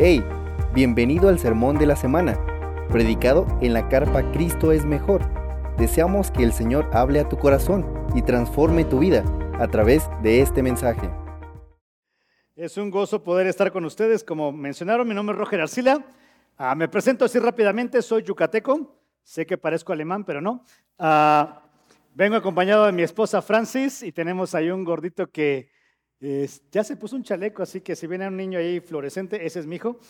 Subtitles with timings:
[0.00, 0.24] Hey,
[0.72, 2.38] bienvenido al sermón de la semana,
[2.88, 5.28] predicado en la carpa Cristo es mejor.
[5.76, 9.24] Deseamos que el Señor hable a tu corazón y transforme tu vida
[9.58, 11.10] a través de este mensaje.
[12.54, 14.22] Es un gozo poder estar con ustedes.
[14.22, 16.06] Como mencionaron, mi nombre es Roger Arcila.
[16.56, 19.02] Ah, me presento así rápidamente, soy yucateco.
[19.24, 20.62] Sé que parezco alemán, pero no.
[20.96, 21.64] Ah,
[22.14, 25.70] vengo acompañado de mi esposa Francis y tenemos ahí un gordito que
[26.20, 29.66] ya se puso un chaleco, así que si viene un niño ahí fluorescente, ese es
[29.66, 30.00] mi hijo.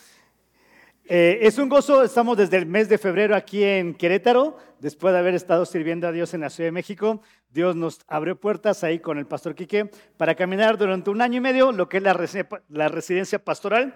[1.10, 5.19] Eh, es un gozo, estamos desde el mes de febrero aquí en Querétaro, después de
[5.19, 7.23] haber estado sirviendo a Dios en la Ciudad de México.
[7.48, 11.41] Dios nos abrió puertas ahí con el pastor Quique para caminar durante un año y
[11.41, 13.95] medio lo que es la residencia pastoral.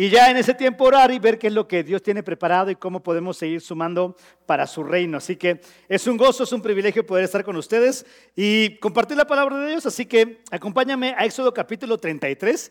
[0.00, 2.70] Y ya en ese tiempo orar y ver qué es lo que Dios tiene preparado
[2.70, 4.14] y cómo podemos seguir sumando
[4.46, 5.18] para su reino.
[5.18, 8.06] Así que es un gozo, es un privilegio poder estar con ustedes
[8.36, 9.86] y compartir la palabra de Dios.
[9.86, 12.70] Así que acompáñame a Éxodo capítulo 33.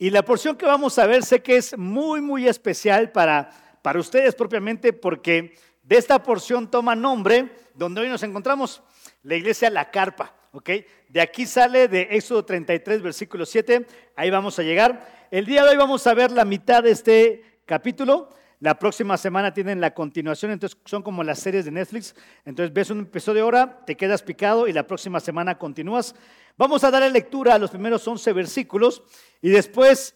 [0.00, 3.48] Y la porción que vamos a ver sé que es muy, muy especial para,
[3.80, 8.82] para ustedes propiamente porque de esta porción toma nombre donde hoy nos encontramos,
[9.22, 10.34] la iglesia La Carpa.
[10.56, 10.70] ¿ok?
[11.08, 15.15] De aquí sale de Éxodo 33, versículo 7, ahí vamos a llegar.
[15.28, 18.28] El día de hoy vamos a ver la mitad de este capítulo.
[18.60, 22.14] La próxima semana tienen la continuación, entonces son como las series de Netflix.
[22.44, 26.14] Entonces ves un episodio ahora, te quedas picado y la próxima semana continúas.
[26.56, 29.02] Vamos a darle lectura a los primeros 11 versículos
[29.42, 30.14] y después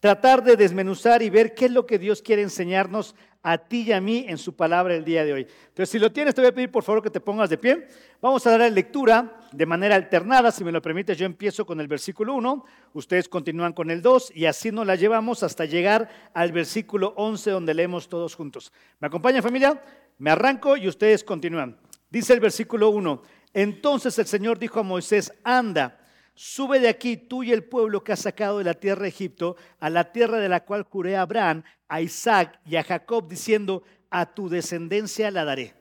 [0.00, 3.14] tratar de desmenuzar y ver qué es lo que Dios quiere enseñarnos
[3.48, 5.46] a ti y a mí en su palabra el día de hoy.
[5.68, 7.86] Entonces, si lo tienes, te voy a pedir por favor que te pongas de pie.
[8.20, 10.50] Vamos a dar la lectura de manera alternada.
[10.50, 14.32] Si me lo permites, yo empiezo con el versículo 1, ustedes continúan con el 2
[14.34, 18.72] y así nos la llevamos hasta llegar al versículo 11 donde leemos todos juntos.
[18.98, 19.80] ¿Me acompaña familia?
[20.18, 21.76] Me arranco y ustedes continúan.
[22.10, 23.22] Dice el versículo 1,
[23.54, 26.00] entonces el Señor dijo a Moisés, anda
[26.38, 29.56] Sube de aquí tú y el pueblo que has sacado de la tierra de Egipto,
[29.80, 33.82] a la tierra de la cual juré a Abraham, a Isaac y a Jacob, diciendo,
[34.10, 35.74] a tu descendencia la daré.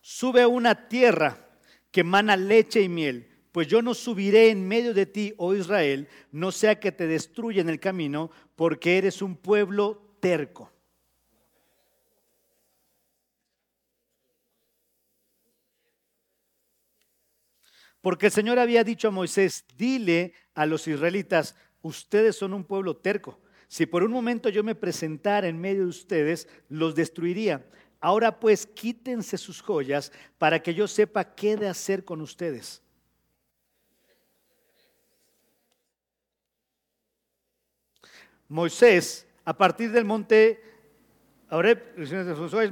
[0.00, 1.38] Sube a una tierra
[1.90, 6.08] que mana leche y miel pues yo no subiré en medio de ti, oh Israel,
[6.32, 10.72] no sea que te destruya en el camino, porque eres un pueblo terco.
[18.00, 22.96] Porque el Señor había dicho a Moisés, dile a los israelitas, ustedes son un pueblo
[22.96, 23.38] terco.
[23.68, 27.64] Si por un momento yo me presentara en medio de ustedes, los destruiría.
[28.00, 32.83] Ahora pues quítense sus joyas para que yo sepa qué de hacer con ustedes.
[38.48, 40.60] Moisés, a partir del monte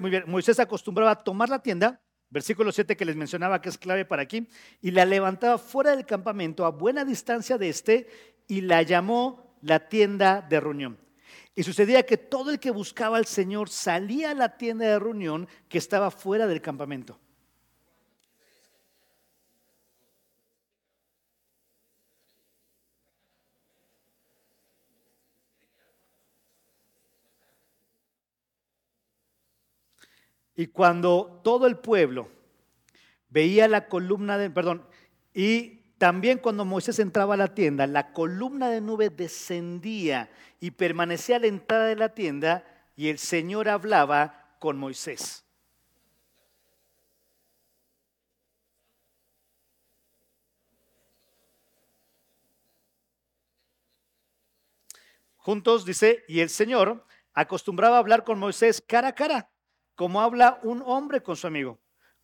[0.01, 2.01] muy bien, Moisés acostumbraba a tomar la tienda,
[2.31, 4.49] versículo 7 que les mencionaba que es clave para aquí,
[4.81, 8.09] y la levantaba fuera del campamento a buena distancia de este
[8.49, 10.99] y la llamó la tienda de reunión.
[11.55, 15.47] Y sucedía que todo el que buscaba al Señor salía a la tienda de reunión
[15.69, 17.21] que estaba fuera del campamento.
[30.55, 32.29] Y cuando todo el pueblo
[33.29, 34.87] veía la columna de, perdón,
[35.33, 40.31] y también cuando Moisés entraba a la tienda, la columna de nube descendía
[40.61, 42.65] y permanecía a la entrada de la tienda
[42.97, 45.45] y el Señor hablaba con Moisés.
[55.37, 59.52] Juntos dice, y el Señor acostumbraba a hablar con Moisés cara a cara
[59.95, 61.79] como habla un hombre con su amigo.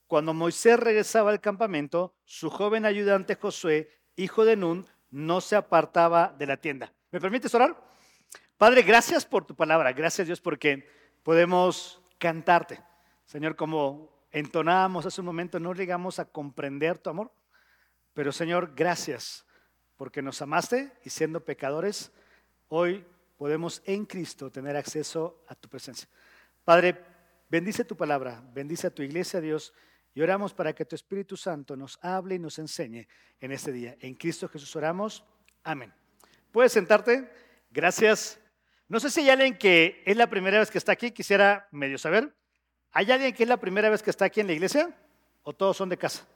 [0.07, 6.35] Cuando Moisés regresaba al campamento, su joven ayudante Josué, hijo de Nun, no se apartaba
[6.39, 6.93] de la tienda.
[7.11, 7.77] ¿Me permites orar?
[8.57, 9.93] Padre, gracias por tu palabra.
[9.93, 10.89] Gracias Dios porque
[11.23, 12.83] podemos cantarte.
[13.25, 17.31] Señor, como entonábamos hace un momento, no llegamos a comprender tu amor.
[18.15, 19.47] Pero Señor, gracias
[19.97, 22.13] porque nos amaste y siendo pecadores,
[22.69, 23.05] hoy
[23.37, 26.09] podemos en Cristo tener acceso a tu presencia.
[26.65, 27.05] Padre,
[27.51, 29.73] Bendice tu palabra, bendice a tu iglesia, Dios,
[30.13, 33.09] y oramos para que tu Espíritu Santo nos hable y nos enseñe
[33.41, 33.97] en este día.
[34.01, 35.25] En Cristo Jesús oramos.
[35.65, 35.95] Amén.
[36.53, 37.31] ¿Puedes sentarte?
[37.71, 38.39] Gracias.
[38.87, 41.97] No sé si hay alguien que es la primera vez que está aquí, quisiera medio
[41.97, 42.35] saber.
[42.93, 44.95] ¿Hay alguien que es la primera vez que está aquí en la iglesia?
[45.43, 46.27] ¿O todos son de casa?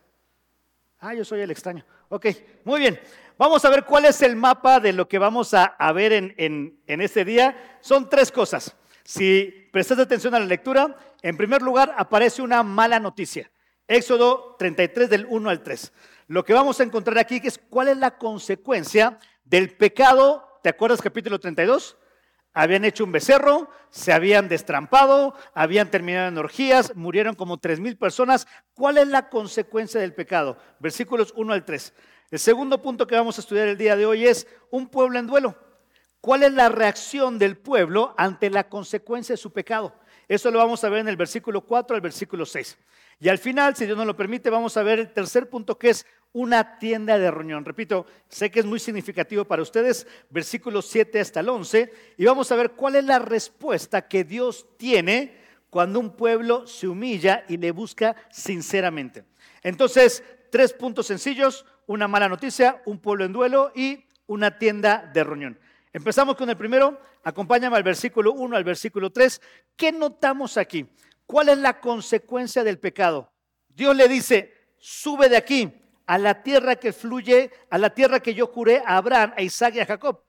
[0.99, 1.85] Ah, yo soy el extraño.
[2.09, 2.27] Ok,
[2.65, 2.99] muy bien.
[3.37, 7.01] Vamos a ver cuál es el mapa de lo que vamos a, ver en, en
[7.01, 7.79] este día.
[7.83, 8.77] Son tres cosas.
[9.05, 13.51] Si prestas atención a la lectura, en primer lugar aparece una mala noticia.
[13.89, 15.93] Éxodo 33 del 1 al 3.
[16.29, 20.49] Lo que vamos a encontrar aquí es cuál es la consecuencia del pecado.
[20.63, 21.97] ¿Te acuerdas capítulo 32?
[22.55, 27.97] Habían hecho un becerro, se habían destrampado, habían terminado en orgías, murieron como tres mil
[27.97, 28.47] personas.
[28.75, 30.59] ¿Cuál es la consecuencia del pecado?
[30.79, 31.95] Versículos 1 al 3.
[32.31, 35.27] El segundo punto que vamos a estudiar el día de hoy es un pueblo en
[35.27, 35.57] duelo.
[36.23, 39.93] ¿Cuál es la reacción del pueblo ante la consecuencia de su pecado?
[40.29, 42.79] Eso lo vamos a ver en el versículo 4 al versículo 6.
[43.19, 45.91] Y al final, si Dios nos lo permite, vamos a ver el tercer punto que
[45.91, 47.65] es una tienda de reunión.
[47.65, 52.53] Repito, sé que es muy significativo para ustedes, versículos 7 hasta el 11, y vamos
[52.53, 55.37] a ver cuál es la respuesta que Dios tiene
[55.71, 59.25] cuando un pueblo se humilla y le busca sinceramente.
[59.65, 65.25] Entonces, tres puntos sencillos, una mala noticia, un pueblo en duelo y una tienda de
[65.25, 65.59] reunión.
[65.93, 69.41] Empezamos con el primero, acompáñame al versículo 1 al versículo 3.
[69.77, 70.89] ¿Qué notamos aquí?
[71.27, 73.31] ¿Cuál es la consecuencia del pecado?
[73.69, 75.71] Dios le dice, sube de aquí
[76.07, 79.75] a la tierra que fluye, a la tierra que yo curé a Abraham, a Isaac
[79.75, 80.25] y a Jacob.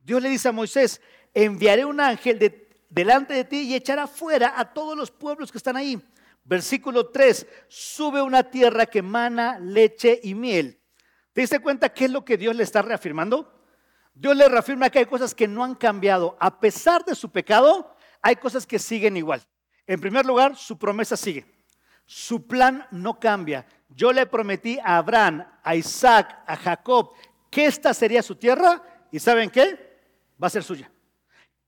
[0.00, 1.00] Dios le dice a Moisés,
[1.32, 5.76] enviaré un ángel delante de ti y echará fuera a todos los pueblos que están
[5.76, 5.98] ahí.
[6.44, 10.78] Versículo 3, sube una tierra que mana leche y miel.
[11.32, 13.55] ¿Te diste cuenta qué es lo que Dios le está reafirmando?
[14.18, 16.38] Dios le reafirma que hay cosas que no han cambiado.
[16.40, 19.46] A pesar de su pecado, hay cosas que siguen igual.
[19.86, 21.44] En primer lugar, su promesa sigue.
[22.06, 23.66] Su plan no cambia.
[23.90, 27.12] Yo le prometí a Abraham, a Isaac, a Jacob,
[27.50, 28.82] que esta sería su tierra
[29.12, 30.00] y ¿saben qué?
[30.42, 30.90] Va a ser suya.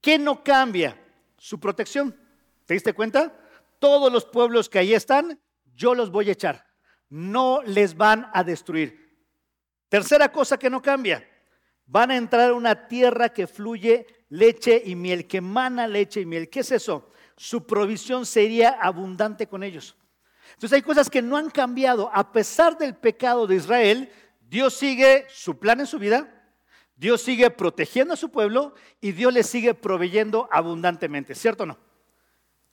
[0.01, 0.99] ¿Qué no cambia?
[1.37, 2.19] Su protección.
[2.65, 3.39] ¿Te diste cuenta?
[3.79, 5.39] Todos los pueblos que ahí están,
[5.75, 6.67] yo los voy a echar.
[7.11, 9.19] No les van a destruir.
[9.91, 11.27] Tercera cosa que no cambia.
[11.89, 16.27] Van a entrar a una tierra que fluye leche y miel, que emana leche y
[16.27, 16.49] miel.
[16.49, 17.11] ¿Qué es eso?
[17.39, 19.97] su provisión sería abundante con ellos.
[20.55, 22.11] Entonces hay cosas que no han cambiado.
[22.13, 26.35] A pesar del pecado de Israel, Dios sigue su plan en su vida,
[26.97, 31.79] Dios sigue protegiendo a su pueblo y Dios le sigue proveyendo abundantemente, ¿cierto o no?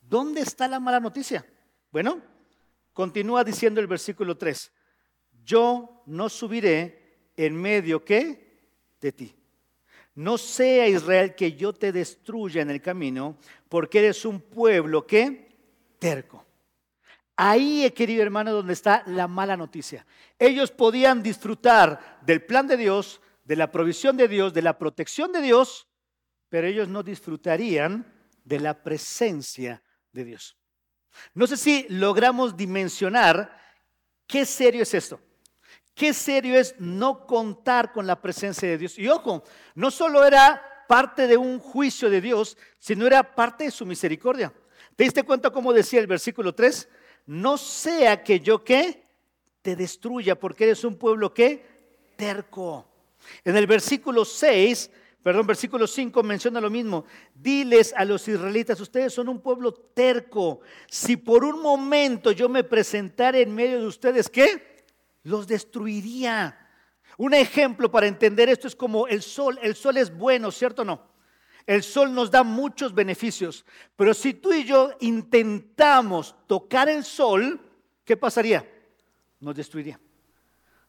[0.02, 1.46] ¿Dónde está la mala noticia?
[1.92, 2.22] Bueno,
[2.92, 4.72] continúa diciendo el versículo 3,
[5.44, 8.45] yo no subiré en medio que
[9.00, 9.36] de ti.
[10.16, 13.38] No sea Israel que yo te destruya en el camino,
[13.68, 15.56] porque eres un pueblo que
[16.00, 16.46] terco.
[17.36, 20.06] Ahí, querido hermano, donde está la mala noticia.
[20.40, 25.34] Ellos podían disfrutar del plan de Dios, de la provisión de Dios, de la protección
[25.34, 25.88] de Dios,
[26.48, 28.06] pero ellos no disfrutarían
[28.46, 29.84] de la presencia
[30.14, 30.58] de Dios.
[31.34, 33.60] No sé si logramos dimensionar
[34.28, 35.20] qué serio es esto.
[35.96, 39.00] Qué serio es no contar con la presencia de Dios.
[39.00, 39.44] Y ojo,
[39.76, 44.54] no solo era parte de un juicio de Dios, sino era parte de su misericordia.
[44.98, 46.90] ¿Te diste cuenta cómo decía el versículo 3?
[47.28, 49.06] No sea que yo que
[49.62, 51.66] te destruya, porque eres un pueblo que
[52.18, 52.86] terco.
[53.46, 54.92] En el versículo 6,
[55.24, 57.06] perdón, versículo 5 menciona lo mismo.
[57.34, 60.60] Diles a los israelitas, ustedes son un pueblo terco.
[60.88, 64.75] Si por un momento yo me presentara en medio de ustedes, ¿qué?
[65.26, 66.58] Los destruiría.
[67.18, 69.60] Un ejemplo para entender esto es como el sol.
[69.62, 71.08] El sol es bueno, ¿cierto o no?
[71.66, 77.60] El sol nos da muchos beneficios, pero si tú y yo intentamos tocar el sol,
[78.04, 78.70] ¿qué pasaría?
[79.40, 80.00] Nos destruiría.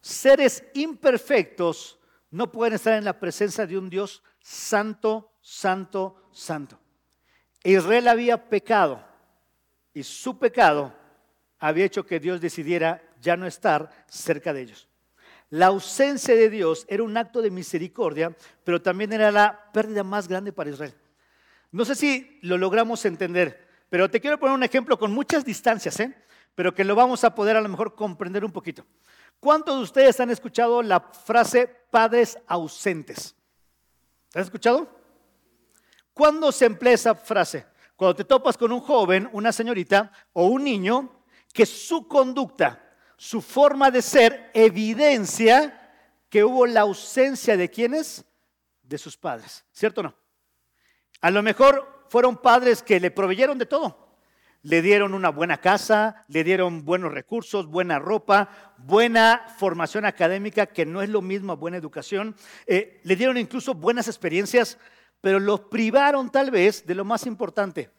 [0.02, 1.99] Seres imperfectos
[2.31, 6.78] no pueden estar en la presencia de un Dios santo, santo, santo.
[7.64, 9.02] Israel había pecado
[9.95, 10.95] y su pecado
[11.59, 14.88] había hecho que Dios decidiera ya no estar cerca de ellos.
[15.50, 20.28] La ausencia de Dios era un acto de misericordia, pero también era la pérdida más
[20.28, 20.95] grande para Israel.
[21.73, 25.99] No sé si lo logramos entender, pero te quiero poner un ejemplo con muchas distancias,
[26.00, 26.14] ¿eh?
[26.54, 28.87] pero que lo vamos a poder a lo mejor comprender un poquito.
[29.40, 33.35] ¿Cuántos de ustedes han escuchado la frase padres ausentes?
[34.35, 34.88] ¿Has escuchado?
[36.14, 37.66] ¿Cuándo se emplea esa frase?
[37.97, 42.86] Cuando te topas con un joven, una señorita o un niño que su conducta
[43.17, 45.91] su forma de ser evidencia
[46.29, 48.25] que hubo la ausencia de quienes?
[48.83, 50.15] De sus padres, ¿cierto o no?
[51.21, 54.07] A lo mejor fueron padres que le proveyeron de todo.
[54.63, 60.85] Le dieron una buena casa, le dieron buenos recursos, buena ropa, buena formación académica, que
[60.85, 62.35] no es lo mismo buena educación.
[62.67, 64.79] Eh, le dieron incluso buenas experiencias,
[65.21, 67.91] pero los privaron tal vez de lo más importante,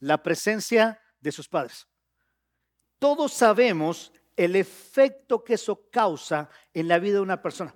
[0.00, 1.86] la presencia de sus padres.
[2.98, 7.74] Todos sabemos el efecto que eso causa en la vida de una persona.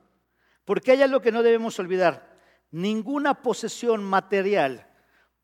[0.65, 2.39] Porque hay algo que no debemos olvidar.
[2.71, 4.87] Ninguna posesión material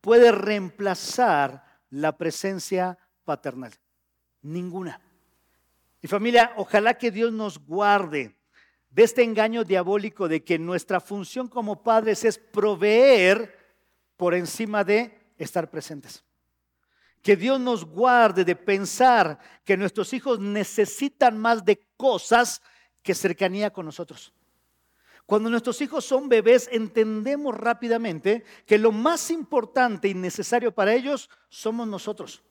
[0.01, 3.73] puede reemplazar la presencia paternal?
[4.43, 5.01] Ninguna.
[6.03, 8.37] Y familia, ojalá que Dios nos guarde
[8.91, 13.59] de este engaño diabólico de que nuestra función como padres es proveer
[14.17, 16.26] por encima de estar presentes.
[17.27, 22.63] Que Dios nos guarde de pensar que nuestros hijos necesitan más de cosas
[23.03, 24.33] que cercanía con nosotros.
[25.27, 31.29] Cuando nuestros hijos son bebés, entendemos rápidamente que lo más importante y necesario para ellos
[31.49, 32.45] somos nosotros.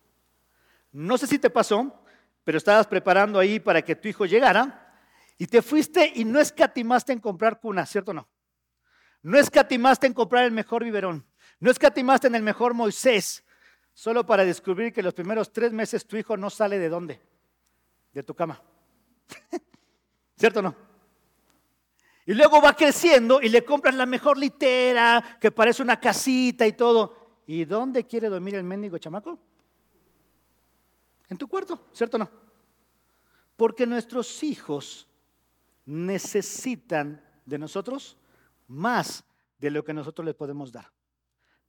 [0.91, 2.03] No sé si te pasó,
[2.43, 4.93] pero estabas preparando ahí para que tu hijo llegara
[5.37, 8.27] y te fuiste y no escatimaste en comprar cuna, ¿cierto o no?
[9.21, 11.25] No escatimaste en comprar el mejor biberón.
[11.61, 13.44] No escatimaste en el mejor Moisés.
[13.95, 17.21] Solo para descubrir que los primeros tres meses tu hijo no sale de dónde?
[18.11, 18.61] De tu cama.
[20.35, 20.75] ¿Cierto o no?
[22.25, 26.73] Y luego va creciendo y le compras la mejor litera, que parece una casita y
[26.73, 27.39] todo.
[27.47, 29.39] ¿Y dónde quiere dormir el mendigo chamaco?
[31.29, 32.29] En tu cuarto, ¿cierto o no?
[33.55, 35.07] Porque nuestros hijos
[35.85, 38.17] necesitan de nosotros
[38.67, 39.23] más
[39.57, 40.91] de lo que nosotros les podemos dar.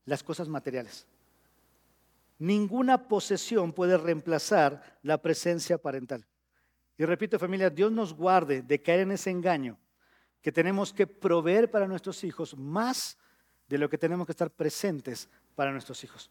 [0.07, 1.07] Las cosas materiales.
[2.39, 6.27] Ninguna posesión puede reemplazar la presencia parental.
[6.99, 9.79] Y repito familia, Dios nos guarde de caer en ese engaño
[10.41, 13.19] que tenemos que proveer para nuestros hijos más
[13.69, 16.31] de lo que tenemos que estar presentes para nuestros hijos.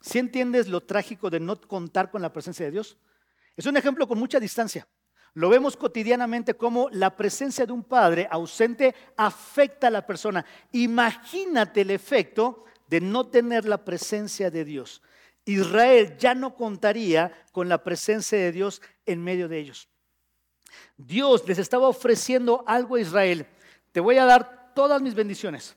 [0.00, 2.98] Si entiendes lo trágico de no contar con la presencia de Dios?
[3.56, 4.86] Es un ejemplo con mucha distancia.
[5.34, 10.44] Lo vemos cotidianamente como la presencia de un padre ausente afecta a la persona.
[10.72, 15.02] Imagínate el efecto de no tener la presencia de Dios.
[15.44, 19.88] Israel ya no contaría con la presencia de Dios en medio de ellos.
[20.96, 23.46] Dios les estaba ofreciendo algo a Israel.
[23.92, 25.76] Te voy a dar todas mis bendiciones.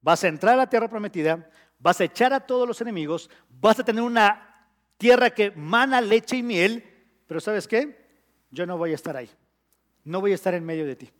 [0.00, 3.78] Vas a entrar a la tierra prometida, vas a echar a todos los enemigos, vas
[3.78, 4.66] a tener una
[4.96, 6.84] tierra que mana leche y miel,
[7.26, 8.06] pero ¿sabes qué?
[8.50, 9.28] Yo no voy a estar ahí,
[10.04, 11.10] no voy a estar en medio de ti.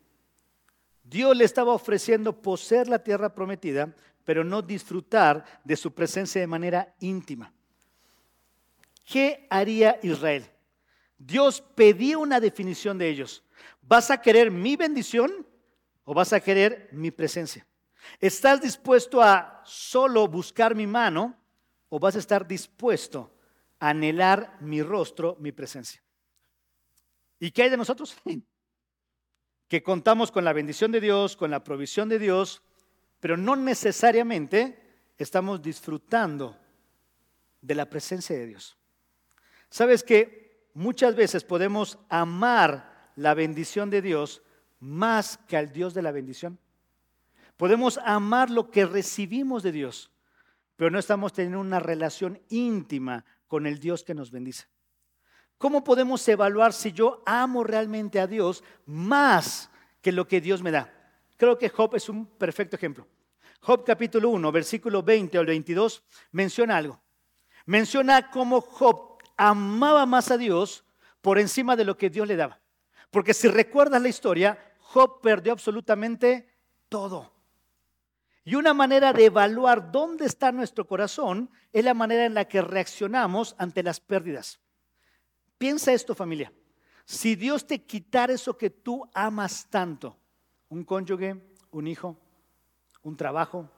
[1.03, 3.95] Dios le estaba ofreciendo poseer la tierra prometida,
[4.25, 7.53] pero no disfrutar de su presencia de manera íntima.
[9.09, 10.45] ¿Qué haría Israel?
[11.17, 13.43] Dios pedía una definición de ellos.
[13.81, 15.47] ¿Vas a querer mi bendición
[16.05, 17.67] o vas a querer mi presencia?
[18.21, 21.35] ¿Estás dispuesto a solo buscar mi mano
[21.88, 23.35] o vas a estar dispuesto
[23.81, 26.03] a anhelar mi rostro, mi presencia?
[27.41, 28.15] ¿Y qué hay de nosotros?
[29.69, 32.62] Que contamos con la bendición de Dios, con la provisión de Dios,
[33.21, 36.57] pero no necesariamente estamos disfrutando
[37.61, 38.77] de la presencia de Dios.
[39.71, 44.43] ¿Sabes que muchas veces podemos amar la bendición de Dios
[44.81, 46.59] más que al Dios de la bendición?
[47.57, 50.11] Podemos amar lo que recibimos de Dios,
[50.77, 54.67] pero no estamos teniendo una relación íntima con el Dios que nos bendice.
[55.59, 59.71] ¿Cómo podemos evaluar si yo amo realmente a Dios más
[60.01, 60.95] que lo que Dios me da?
[61.37, 63.09] Creo que Job es un perfecto ejemplo.
[63.61, 67.01] Job capítulo 1, versículo 20 al 22, menciona algo.
[67.67, 69.08] Menciona cómo Job
[69.38, 70.85] amaba más a Dios
[71.23, 72.61] por encima de lo que Dios le daba.
[73.11, 76.54] Porque si recuerdas la historia, Job perdió absolutamente
[76.90, 77.33] todo.
[78.45, 82.62] Y una manera de evaluar dónde está nuestro corazón es la manera en la que
[82.62, 84.59] reaccionamos ante las pérdidas.
[85.59, 86.52] Piensa esto familia.
[87.04, 90.16] Si Dios te quitara eso que tú amas tanto,
[90.68, 91.40] un cónyuge,
[91.71, 92.18] un hijo,
[93.02, 93.68] un trabajo,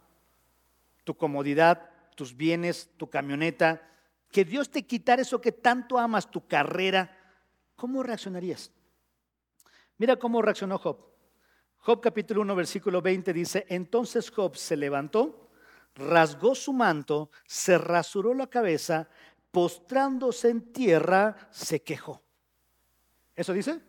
[1.04, 3.82] tu comodidad, tus bienes, tu camioneta,
[4.30, 7.16] que Dios te quitara eso que tanto amas, tu carrera,
[7.76, 8.70] ¿cómo reaccionarías?
[9.98, 10.98] Mira cómo reaccionó Job.
[11.78, 15.50] Job capítulo 1, versículo 20 dice, entonces Job se levantó,
[15.94, 19.08] rasgó su manto, se rasuró la cabeza,
[19.50, 22.22] postrándose en tierra, se quejó.
[23.34, 23.80] ¿Eso dice?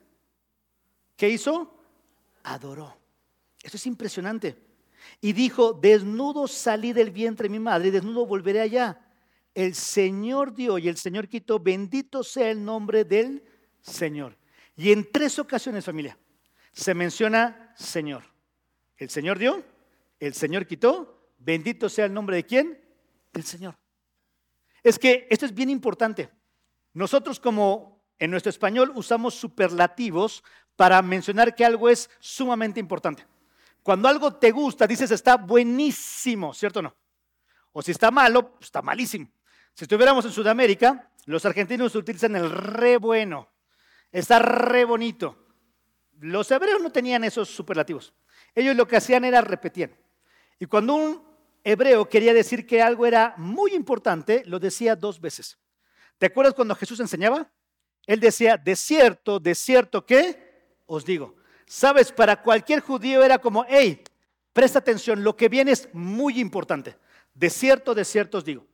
[1.15, 1.77] ¿Qué hizo?
[2.43, 2.97] Adoró.
[3.61, 4.57] Eso es impresionante.
[5.19, 9.10] Y dijo, desnudo salí del vientre de mi madre y desnudo volveré allá.
[9.53, 13.43] El Señor dio y el Señor quitó, bendito sea el nombre del
[13.81, 14.37] Señor.
[14.75, 16.17] Y en tres ocasiones, familia,
[16.71, 18.23] se menciona Señor.
[18.97, 19.63] El Señor dio,
[20.19, 22.81] el Señor quitó, bendito sea el nombre de quién?
[23.33, 23.77] El Señor.
[24.83, 26.29] Es que esto es bien importante.
[26.93, 30.43] Nosotros como en nuestro español usamos superlativos
[30.75, 33.25] para mencionar que algo es sumamente importante.
[33.83, 36.95] Cuando algo te gusta, dices está buenísimo, ¿cierto o no?
[37.71, 39.27] O si está malo, pues, está malísimo.
[39.73, 43.49] Si estuviéramos en Sudamérica, los argentinos utilizan el re bueno.
[44.11, 45.37] Está re bonito.
[46.19, 48.13] Los hebreos no tenían esos superlativos.
[48.53, 49.95] Ellos lo que hacían era repetir.
[50.59, 51.23] Y cuando un
[51.63, 55.57] hebreo quería decir que algo era muy importante, lo decía dos veces.
[56.17, 57.51] ¿Te acuerdas cuando Jesús enseñaba?
[58.05, 61.35] Él decía, de cierto, de cierto que os digo.
[61.65, 64.03] Sabes, para cualquier judío era como, hey,
[64.53, 66.97] presta atención, lo que viene es muy importante.
[67.33, 68.67] De cierto, de cierto os digo.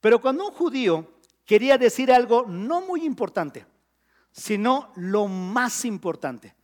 [0.00, 3.66] Pero cuando un judío quería decir algo no muy importante,
[4.32, 6.54] sino lo más importante,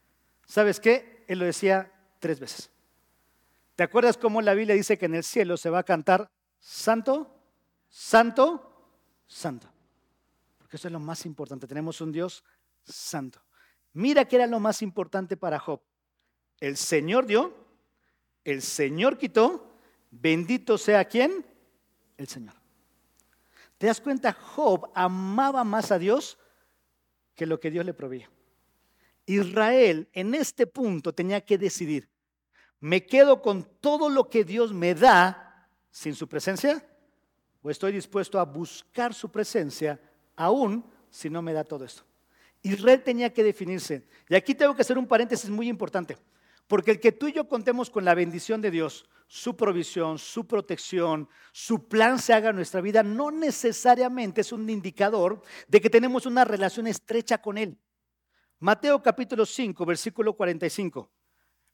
[0.46, 1.24] ¿sabes qué?
[1.28, 2.70] Él lo decía tres veces.
[3.76, 7.34] ¿Te acuerdas cómo la Biblia dice que en el cielo se va a cantar santo,
[7.88, 8.92] santo,
[9.26, 9.68] santo?
[10.58, 11.66] Porque eso es lo más importante.
[11.66, 12.44] Tenemos un Dios
[12.84, 13.40] santo.
[13.92, 15.80] Mira que era lo más importante para Job.
[16.60, 17.54] El Señor dio,
[18.44, 19.72] el Señor quitó,
[20.10, 21.44] bendito sea quien,
[22.18, 22.59] el Señor.
[23.80, 24.34] ¿Te das cuenta?
[24.34, 26.36] Job amaba más a Dios
[27.34, 28.30] que lo que Dios le proveía.
[29.24, 32.06] Israel en este punto tenía que decidir,
[32.78, 36.86] ¿me quedo con todo lo que Dios me da sin su presencia?
[37.62, 39.98] ¿O estoy dispuesto a buscar su presencia
[40.36, 42.02] aún si no me da todo esto?
[42.60, 44.06] Israel tenía que definirse.
[44.28, 46.18] Y aquí tengo que hacer un paréntesis muy importante.
[46.70, 50.46] Porque el que tú y yo contemos con la bendición de Dios, su provisión, su
[50.46, 55.90] protección, su plan se haga en nuestra vida, no necesariamente es un indicador de que
[55.90, 57.76] tenemos una relación estrecha con Él.
[58.60, 61.10] Mateo capítulo 5, versículo 45,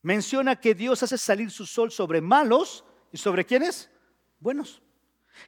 [0.01, 3.91] menciona que Dios hace salir su sol sobre malos y sobre quienes?
[4.41, 4.81] Buenos.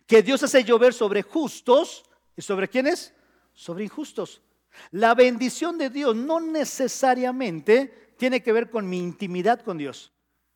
[0.06, 2.04] Que Dios hace llover sobre justos
[2.36, 3.14] y sobre quienes?
[3.54, 4.42] Sobre injustos.
[4.90, 10.12] La bendición de Dios no necesariamente tiene que ver con mi intimidad con Dios.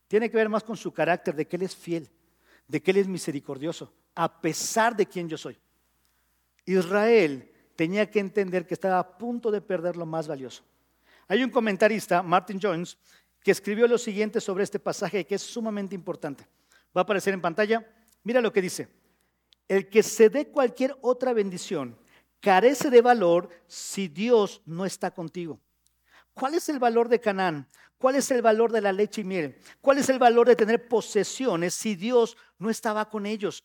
[0.09, 2.11] Tiene que ver más con su carácter, de que Él es fiel,
[2.69, 5.59] de que Él es misericordioso, a pesar de quien yo soy.
[6.67, 10.63] Israel tenía que entender que estaba a punto de perder lo más valioso.
[11.29, 12.99] Hay un comentarista, Martin Jones,
[13.43, 16.47] que escribió lo siguiente sobre este pasaje que es sumamente importante.
[16.95, 17.87] Va a aparecer en pantalla.
[18.25, 18.89] Mira lo que dice.
[19.67, 21.97] El que se dé cualquier otra bendición
[22.41, 25.59] carece de valor si Dios no está contigo.
[26.35, 27.69] ¿Cuál es el valor de Canaán?
[27.99, 29.57] ¿Cuál es el valor de la leche y miel?
[29.81, 33.65] ¿Cuál es el valor de tener posesiones si Dios no estaba con ellos?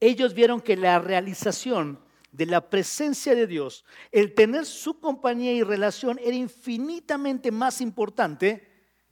[0.00, 2.00] Ellos vieron que la realización
[2.32, 8.66] de la presencia de Dios, el tener su compañía y relación era infinitamente más importante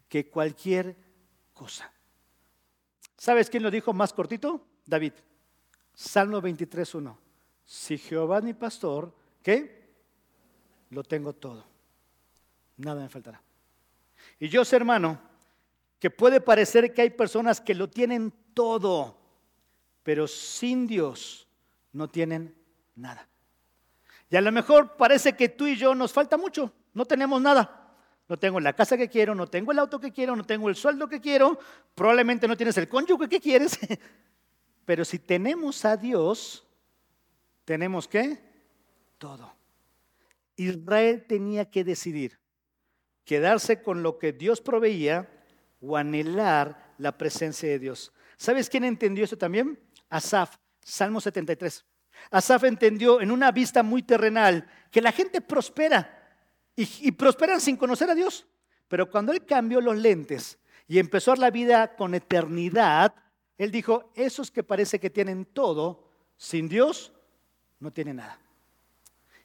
[0.08, 0.96] que cualquier
[1.52, 1.92] cosa.
[3.16, 4.66] ¿Sabes quién lo dijo más cortito?
[4.86, 5.12] David.
[5.94, 7.16] Salmo 23.1.
[7.64, 9.90] Si Jehová es mi pastor, ¿qué?
[10.90, 11.75] Lo tengo todo
[12.76, 13.40] nada me faltará.
[14.38, 15.18] Y yo sé, hermano,
[15.98, 19.18] que puede parecer que hay personas que lo tienen todo,
[20.02, 21.48] pero sin Dios
[21.92, 22.54] no tienen
[22.94, 23.28] nada.
[24.28, 27.82] Y a lo mejor parece que tú y yo nos falta mucho, no tenemos nada.
[28.28, 30.74] No tengo la casa que quiero, no tengo el auto que quiero, no tengo el
[30.74, 31.58] sueldo que quiero,
[31.94, 33.78] probablemente no tienes el cónyuge que quieres.
[34.84, 36.66] Pero si tenemos a Dios,
[37.64, 38.38] tenemos que
[39.18, 39.52] todo.
[40.56, 42.38] Israel tenía que decidir
[43.26, 45.28] quedarse con lo que Dios proveía
[45.80, 48.12] o anhelar la presencia de Dios.
[48.38, 49.78] ¿Sabes quién entendió esto también?
[50.08, 51.84] Asaf, Salmo 73.
[52.30, 56.38] Asaf entendió en una vista muy terrenal que la gente prospera
[56.74, 58.46] y, y prosperan sin conocer a Dios.
[58.88, 63.14] Pero cuando él cambió los lentes y empezó la vida con eternidad,
[63.58, 67.12] él dijo, esos que parece que tienen todo, sin Dios,
[67.80, 68.38] no tienen nada.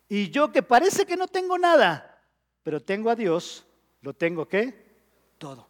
[0.07, 2.21] Y yo que parece que no tengo nada,
[2.63, 3.65] pero tengo a Dios,
[4.01, 4.91] lo tengo qué?
[5.37, 5.69] Todo.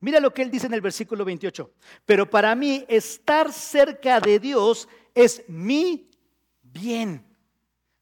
[0.00, 1.70] Mira lo que él dice en el versículo 28.
[2.04, 6.10] Pero para mí estar cerca de Dios es mi
[6.62, 7.24] bien.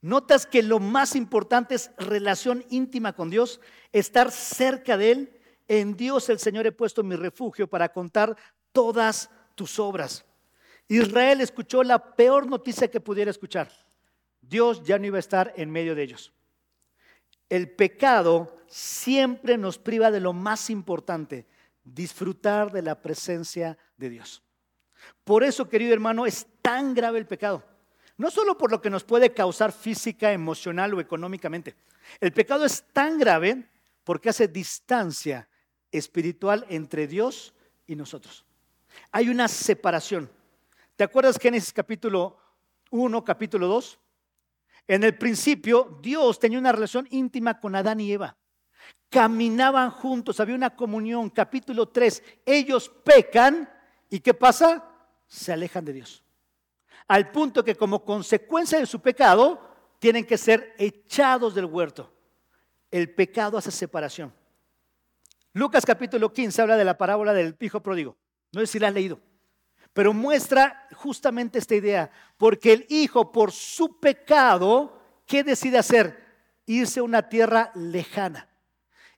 [0.00, 3.60] ¿Notas que lo más importante es relación íntima con Dios?
[3.92, 5.40] Estar cerca de Él.
[5.68, 8.36] En Dios el Señor he puesto mi refugio para contar
[8.72, 10.24] todas tus obras.
[10.88, 13.70] Israel escuchó la peor noticia que pudiera escuchar.
[14.40, 16.32] Dios ya no iba a estar en medio de ellos.
[17.50, 21.46] El pecado siempre nos priva de lo más importante,
[21.84, 24.42] disfrutar de la presencia de Dios.
[25.24, 27.64] Por eso, querido hermano, es tan grave el pecado.
[28.16, 31.74] No solo por lo que nos puede causar física, emocional o económicamente.
[32.20, 33.68] El pecado es tan grave
[34.04, 35.48] porque hace distancia
[35.90, 37.52] espiritual entre Dios
[37.86, 38.44] y nosotros.
[39.10, 40.30] Hay una separación.
[40.96, 42.36] ¿Te acuerdas Génesis capítulo
[42.90, 43.98] 1, capítulo 2?
[44.90, 48.37] En el principio, Dios tenía una relación íntima con Adán y Eva
[49.11, 51.29] caminaban juntos, había una comunión.
[51.29, 53.68] Capítulo 3, ellos pecan
[54.09, 54.88] y ¿qué pasa?
[55.26, 56.24] Se alejan de Dios.
[57.09, 59.61] Al punto que como consecuencia de su pecado
[59.98, 62.12] tienen que ser echados del huerto.
[62.90, 64.33] El pecado hace separación.
[65.53, 68.16] Lucas capítulo 15 habla de la parábola del hijo pródigo.
[68.53, 69.20] No sé si la has leído.
[69.92, 76.24] Pero muestra justamente esta idea, porque el hijo por su pecado, ¿qué decide hacer?
[76.66, 78.48] Irse a una tierra lejana.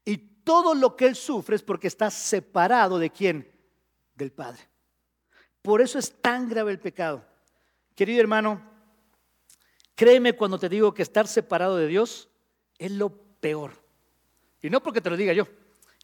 [0.04, 3.50] Y todo lo que él sufre es porque está separado de quién?
[4.14, 4.62] Del Padre.
[5.60, 7.24] Por eso es tan grave el pecado.
[7.94, 8.62] Querido hermano,
[9.94, 12.28] créeme cuando te digo que estar separado de Dios
[12.78, 13.72] es lo peor.
[14.62, 15.46] Y no porque te lo diga yo.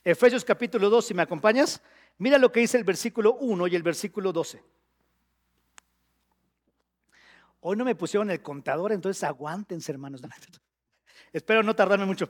[0.04, 1.80] Efesios capítulo 2, si me acompañas,
[2.18, 4.62] mira lo que dice el versículo 1 y el versículo 12.
[7.60, 10.22] Hoy no me pusieron el contador, entonces aguántense, hermanos.
[11.32, 12.28] Espero no tardarme mucho.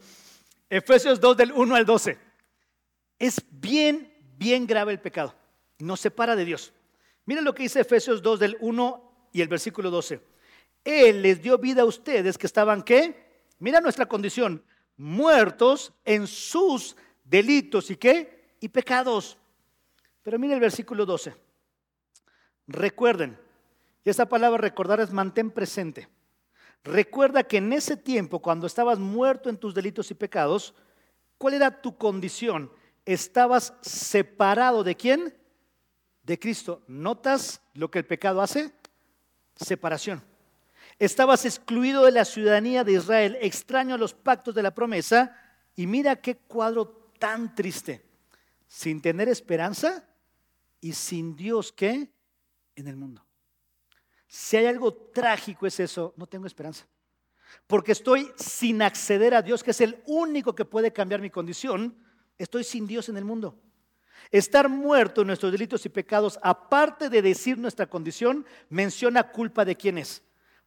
[0.71, 2.19] Efesios 2 del 1 al 12.
[3.19, 5.35] Es bien, bien grave el pecado.
[5.79, 6.73] Nos separa de Dios.
[7.27, 10.21] Mira lo que dice Efesios 2 del 1 y el versículo 12.
[10.85, 13.29] Él les dio vida a ustedes que estaban, ¿qué?
[13.59, 14.65] Mira nuestra condición,
[14.97, 18.55] muertos en sus delitos y qué?
[18.61, 19.37] Y pecados.
[20.29, 21.35] Pero mira el versículo 12.
[22.67, 23.41] Recuerden,
[24.05, 26.07] y esa palabra recordar es mantén presente.
[26.85, 30.75] Recuerda que en ese tiempo, cuando estabas muerto en tus delitos y pecados,
[31.39, 32.71] ¿cuál era tu condición?
[33.07, 35.35] Estabas separado de quién?
[36.25, 38.71] de Cristo, ¿notas lo que el pecado hace?
[39.57, 40.23] Separación.
[40.99, 45.35] Estabas excluido de la ciudadanía de Israel, extraño a los pactos de la promesa,
[45.75, 48.05] y mira qué cuadro tan triste.
[48.67, 50.05] Sin tener esperanza
[50.81, 52.11] y sin Dios, ¿qué?
[52.77, 53.25] En el mundo.
[54.27, 56.87] Si hay algo trágico es eso, no tengo esperanza.
[57.67, 61.97] Porque estoy sin acceder a Dios, que es el único que puede cambiar mi condición.
[62.37, 63.59] Estoy sin Dios en el mundo.
[64.31, 69.77] Estar muerto en nuestros delitos y pecados, aparte de decir nuestra condición, menciona culpa de
[69.77, 70.23] quiénes.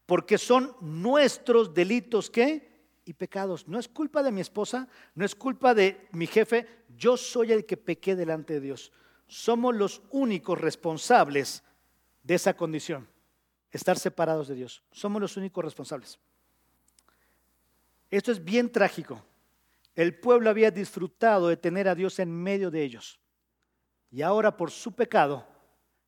[0.08, 2.72] Porque son nuestros delitos ¿qué?
[3.06, 3.68] y pecados.
[3.68, 7.66] No es culpa de mi esposa, no es culpa de mi jefe, yo soy el
[7.66, 8.92] que pequé delante de Dios.
[9.32, 11.64] Somos los únicos responsables
[12.22, 13.08] de esa condición,
[13.72, 14.84] estar separados de Dios.
[14.92, 16.20] Somos los únicos responsables.
[18.10, 19.24] Esto es bien trágico.
[19.96, 23.22] El pueblo había disfrutado de tener a Dios en medio de ellos.
[24.12, 25.48] Y ahora por su pecado,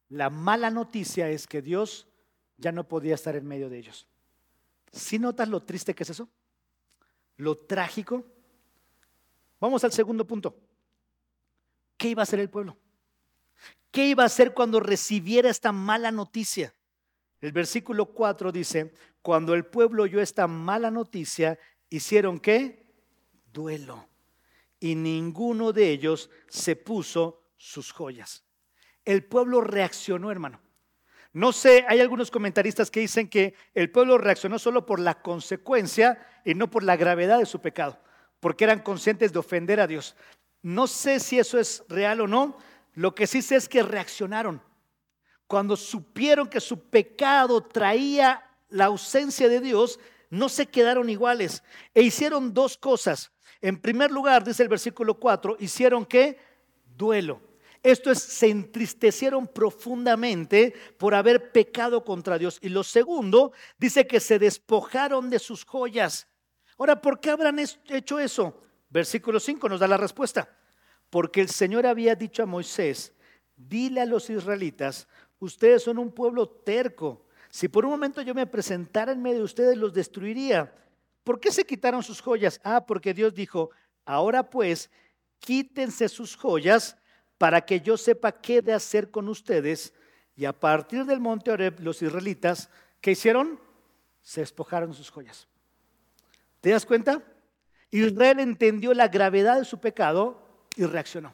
[0.09, 2.09] la mala noticia es que Dios
[2.57, 4.05] ya no podía estar en medio de ellos.
[4.91, 6.27] ¿Sí notas lo triste que es eso?
[7.37, 8.25] Lo trágico.
[9.61, 10.59] Vamos al segundo punto.
[11.95, 12.82] ¿Qué iba a hacer el pueblo?
[13.91, 16.73] ¿Qué iba a hacer cuando recibiera esta mala noticia?
[17.41, 22.85] El versículo 4 dice, cuando el pueblo oyó esta mala noticia, hicieron qué?
[23.51, 24.07] Duelo.
[24.79, 28.43] Y ninguno de ellos se puso sus joyas.
[29.05, 30.61] El pueblo reaccionó, hermano.
[31.33, 36.25] No sé, hay algunos comentaristas que dicen que el pueblo reaccionó solo por la consecuencia
[36.45, 37.99] y no por la gravedad de su pecado,
[38.39, 40.15] porque eran conscientes de ofender a Dios.
[40.61, 42.57] No sé si eso es real o no,
[42.93, 44.61] lo que sí sé es que reaccionaron.
[45.47, 52.01] Cuando supieron que su pecado traía la ausencia de Dios, no se quedaron iguales e
[52.01, 53.31] hicieron dos cosas.
[53.61, 56.37] En primer lugar, dice el versículo 4, hicieron que
[56.97, 57.41] duelo.
[57.83, 62.57] Esto es, se entristecieron profundamente por haber pecado contra Dios.
[62.61, 66.27] Y lo segundo, dice que se despojaron de sus joyas.
[66.77, 68.61] Ahora, ¿por qué habrán hecho eso?
[68.89, 70.49] Versículo 5 nos da la respuesta.
[71.13, 73.13] Porque el Señor había dicho a Moisés,
[73.55, 77.27] dile a los israelitas, ustedes son un pueblo terco.
[77.51, 80.73] Si por un momento yo me presentara en medio de ustedes, los destruiría.
[81.23, 82.59] ¿Por qué se quitaron sus joyas?
[82.63, 83.69] Ah, porque Dios dijo,
[84.05, 84.89] ahora pues,
[85.37, 86.97] quítense sus joyas
[87.37, 89.93] para que yo sepa qué de hacer con ustedes.
[90.35, 92.71] Y a partir del monte Oreb, los israelitas,
[93.01, 93.59] ¿qué hicieron?
[94.23, 95.47] Se despojaron sus joyas.
[96.59, 97.21] ¿Te das cuenta?
[97.91, 100.42] Israel entendió la gravedad de su pecado
[100.75, 101.33] y reaccionó.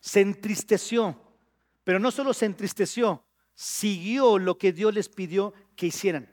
[0.00, 1.18] Se entristeció,
[1.84, 6.28] pero no solo se entristeció, siguió lo que Dios les pidió que hicieran.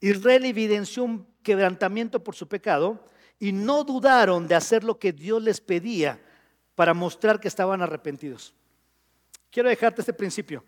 [0.00, 5.42] Israel evidenció un quebrantamiento por su pecado y no dudaron de hacer lo que Dios
[5.42, 6.20] les pedía
[6.74, 8.54] para mostrar que estaban arrepentidos.
[9.50, 10.64] Quiero dejarte este principio.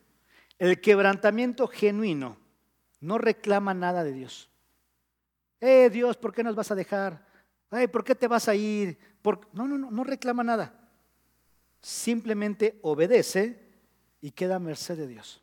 [0.58, 2.38] El quebrantamiento genuino
[3.00, 4.50] no reclama nada de Dios.
[5.60, 7.26] Eh, Dios, ¿por qué nos vas a dejar?
[7.72, 8.98] Eh, ¿por qué te vas a ir?
[9.24, 10.74] No, no, no, no reclama nada.
[11.80, 13.68] Simplemente obedece
[14.20, 15.42] y queda a merced de Dios.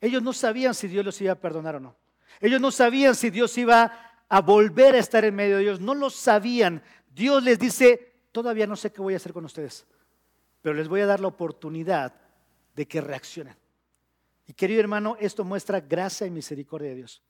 [0.00, 1.96] Ellos no sabían si Dios los iba a perdonar o no.
[2.40, 3.92] Ellos no sabían si Dios iba
[4.28, 5.80] a volver a estar en medio de ellos.
[5.80, 6.82] No lo sabían.
[7.12, 9.86] Dios les dice, todavía no sé qué voy a hacer con ustedes,
[10.62, 12.14] pero les voy a dar la oportunidad
[12.74, 13.56] de que reaccionen.
[14.46, 17.22] Y querido hermano, esto muestra gracia y misericordia de Dios.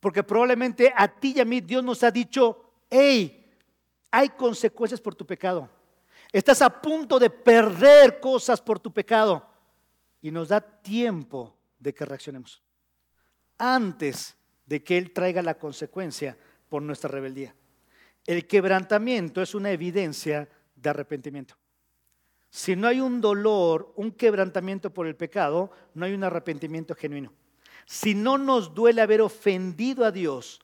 [0.00, 3.47] Porque probablemente a ti y a mí Dios nos ha dicho, hey,
[4.10, 5.68] hay consecuencias por tu pecado.
[6.32, 9.46] Estás a punto de perder cosas por tu pecado.
[10.20, 12.60] y nos da tiempo de que reaccionemos.
[13.56, 16.36] Antes de que Él traiga la consecuencia
[16.68, 17.54] por nuestra rebeldía.
[18.26, 21.56] El quebrantamiento es una evidencia de arrepentimiento.
[22.50, 27.32] Si no hay un dolor, un quebrantamiento por el pecado, no hay un arrepentimiento genuino.
[27.86, 30.60] Si no nos duele haber ofendido a Dios,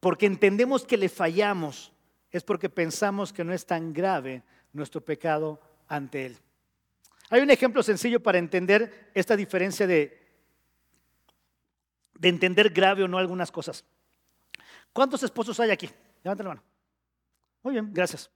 [0.00, 1.92] porque entendemos que le fallamos,
[2.30, 6.38] es porque pensamos que no es tan grave nuestro pecado ante Él.
[7.30, 10.26] Hay un ejemplo sencillo para entender esta diferencia de,
[12.14, 13.84] de entender grave o no algunas cosas.
[14.92, 15.88] ¿Cuántos esposos hay aquí?
[16.22, 16.62] Levanten la mano.
[17.62, 18.30] Muy bien, gracias.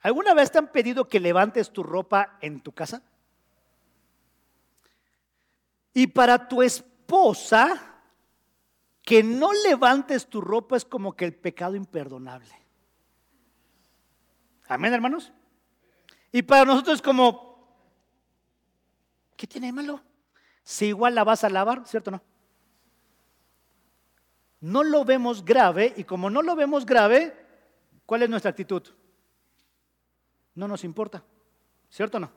[0.00, 3.02] ¿Alguna vez te han pedido que levantes tu ropa en tu casa?
[5.92, 8.02] Y para tu esposa,
[9.02, 12.67] que no levantes tu ropa es como que el pecado imperdonable.
[14.68, 15.32] Amén, hermanos.
[16.30, 17.66] Y para nosotros es como,
[19.36, 20.02] ¿qué tiene de malo?
[20.62, 22.22] Si igual la vas a lavar, ¿cierto o no?
[24.60, 27.34] No lo vemos grave y como no lo vemos grave,
[28.04, 28.82] ¿cuál es nuestra actitud?
[30.54, 31.22] No nos importa,
[31.88, 32.30] ¿cierto o no?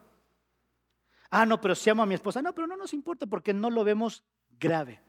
[1.30, 3.70] Ah, no, pero si amo a mi esposa, no, pero no nos importa porque no
[3.70, 4.24] lo vemos
[4.60, 5.02] grave.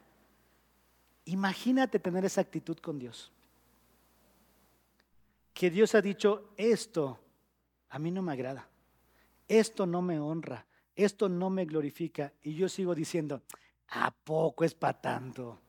[1.25, 3.31] Imagínate tener esa actitud con Dios.
[5.53, 7.19] Que Dios ha dicho, esto
[7.89, 8.67] a mí no me agrada,
[9.47, 12.33] esto no me honra, esto no me glorifica.
[12.41, 13.41] Y yo sigo diciendo,
[13.89, 15.59] ¿a poco es para tanto?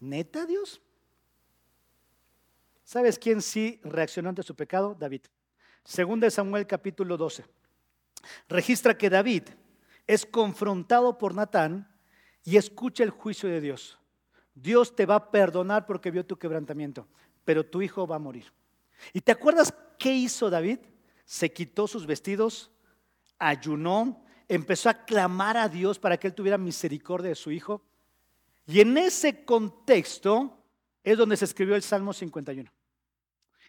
[0.00, 0.80] ¿Neta Dios?
[2.84, 4.94] ¿Sabes quién sí reaccionó ante su pecado?
[4.98, 5.22] David.
[5.84, 7.44] Segunda de Samuel capítulo 12.
[8.48, 9.44] Registra que David
[10.06, 11.88] es confrontado por Natán
[12.44, 13.98] y escucha el juicio de Dios.
[14.54, 17.08] Dios te va a perdonar porque vio tu quebrantamiento,
[17.44, 18.52] pero tu hijo va a morir.
[19.12, 20.78] ¿Y te acuerdas qué hizo David?
[21.24, 22.70] Se quitó sus vestidos,
[23.38, 27.82] ayunó, empezó a clamar a Dios para que él tuviera misericordia de su hijo.
[28.66, 30.64] Y en ese contexto
[31.02, 32.72] es donde se escribió el Salmo 51.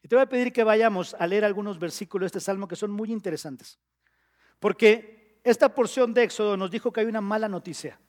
[0.03, 2.75] Y te voy a pedir que vayamos a leer algunos versículos de este salmo que
[2.75, 3.79] son muy interesantes.
[4.59, 7.99] Porque esta porción de Éxodo nos dijo que hay una mala noticia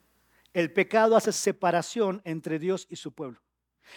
[0.54, 3.40] el pecado hace separación entre Dios y su pueblo.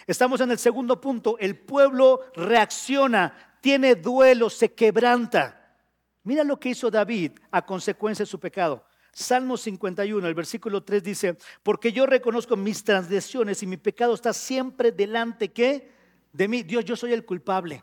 [0.06, 5.76] Estamos en el segundo punto, el pueblo reacciona, tiene duelo, se quebranta.
[6.22, 8.84] Mira lo que hizo David a consecuencia de su pecado.
[9.12, 14.32] Salmo 51, el versículo 3 dice, porque yo reconozco mis transgresiones y mi pecado está
[14.32, 15.90] siempre delante que
[16.32, 16.62] de mí.
[16.62, 17.82] Dios, yo soy el culpable.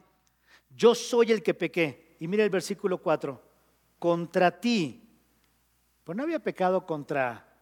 [0.70, 2.16] Yo soy el que pequé.
[2.20, 3.42] Y mira el versículo 4,
[4.00, 5.02] contra ti.
[6.04, 7.54] Pues no había pecado contra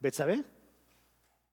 [0.00, 0.42] Betsabé.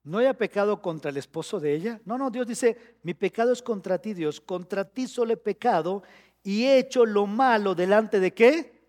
[0.02, 2.00] ¿No haya pecado contra el esposo de ella?
[2.04, 4.40] No, no, Dios dice, mi pecado es contra ti, Dios.
[4.40, 6.02] Contra ti solo he pecado
[6.42, 8.80] y he hecho lo malo delante de qué?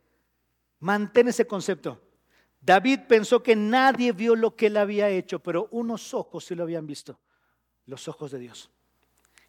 [0.80, 2.02] Mantén ese concepto.
[2.62, 6.64] David pensó que nadie vio lo que él había hecho, pero unos ojos sí lo
[6.64, 7.20] habían visto,
[7.88, 8.70] los ojos de Dios.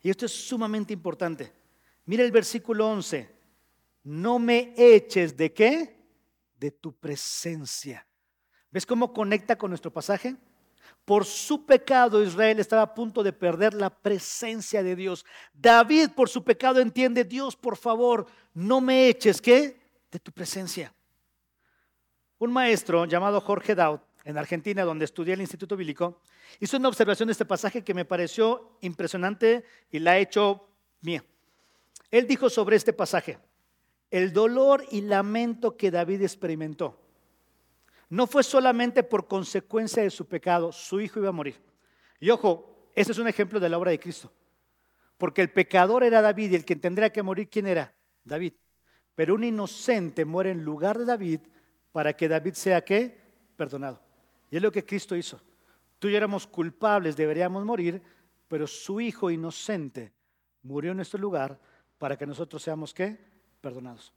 [0.02, 1.52] Y esto es sumamente importante.
[2.06, 3.30] Mira el versículo 11.
[4.04, 5.96] No me eches de qué?
[6.58, 8.06] De tu presencia.
[8.70, 10.36] ¿Ves cómo conecta con nuestro pasaje?
[11.04, 15.24] Por su pecado Israel estaba a punto de perder la presencia de Dios.
[15.52, 19.80] David por su pecado entiende, Dios, por favor, no me eches, ¿qué?
[20.10, 20.94] De tu presencia.
[22.38, 26.20] Un maestro llamado Jorge Daud, en Argentina, donde estudié el Instituto Bíblico,
[26.60, 30.68] hizo una observación de este pasaje que me pareció impresionante y la ha hecho
[31.00, 31.24] mía.
[32.10, 33.38] Él dijo sobre este pasaje,
[34.10, 37.01] el dolor y lamento que David experimentó
[38.12, 41.58] no fue solamente por consecuencia de su pecado, su hijo iba a morir.
[42.20, 44.30] Y ojo, ese es un ejemplo de la obra de Cristo.
[45.16, 47.94] Porque el pecador era David y el que tendría que morir, ¿quién era?
[48.22, 48.52] David.
[49.14, 51.40] Pero un inocente muere en lugar de David
[51.90, 53.18] para que David sea qué?
[53.56, 53.98] Perdonado.
[54.50, 55.40] Y es lo que Cristo hizo.
[55.98, 58.02] Tú y éramos culpables, deberíamos morir,
[58.46, 60.12] pero su hijo inocente
[60.62, 61.58] murió en nuestro lugar
[61.96, 63.18] para que nosotros seamos qué?
[63.62, 64.12] Perdonados.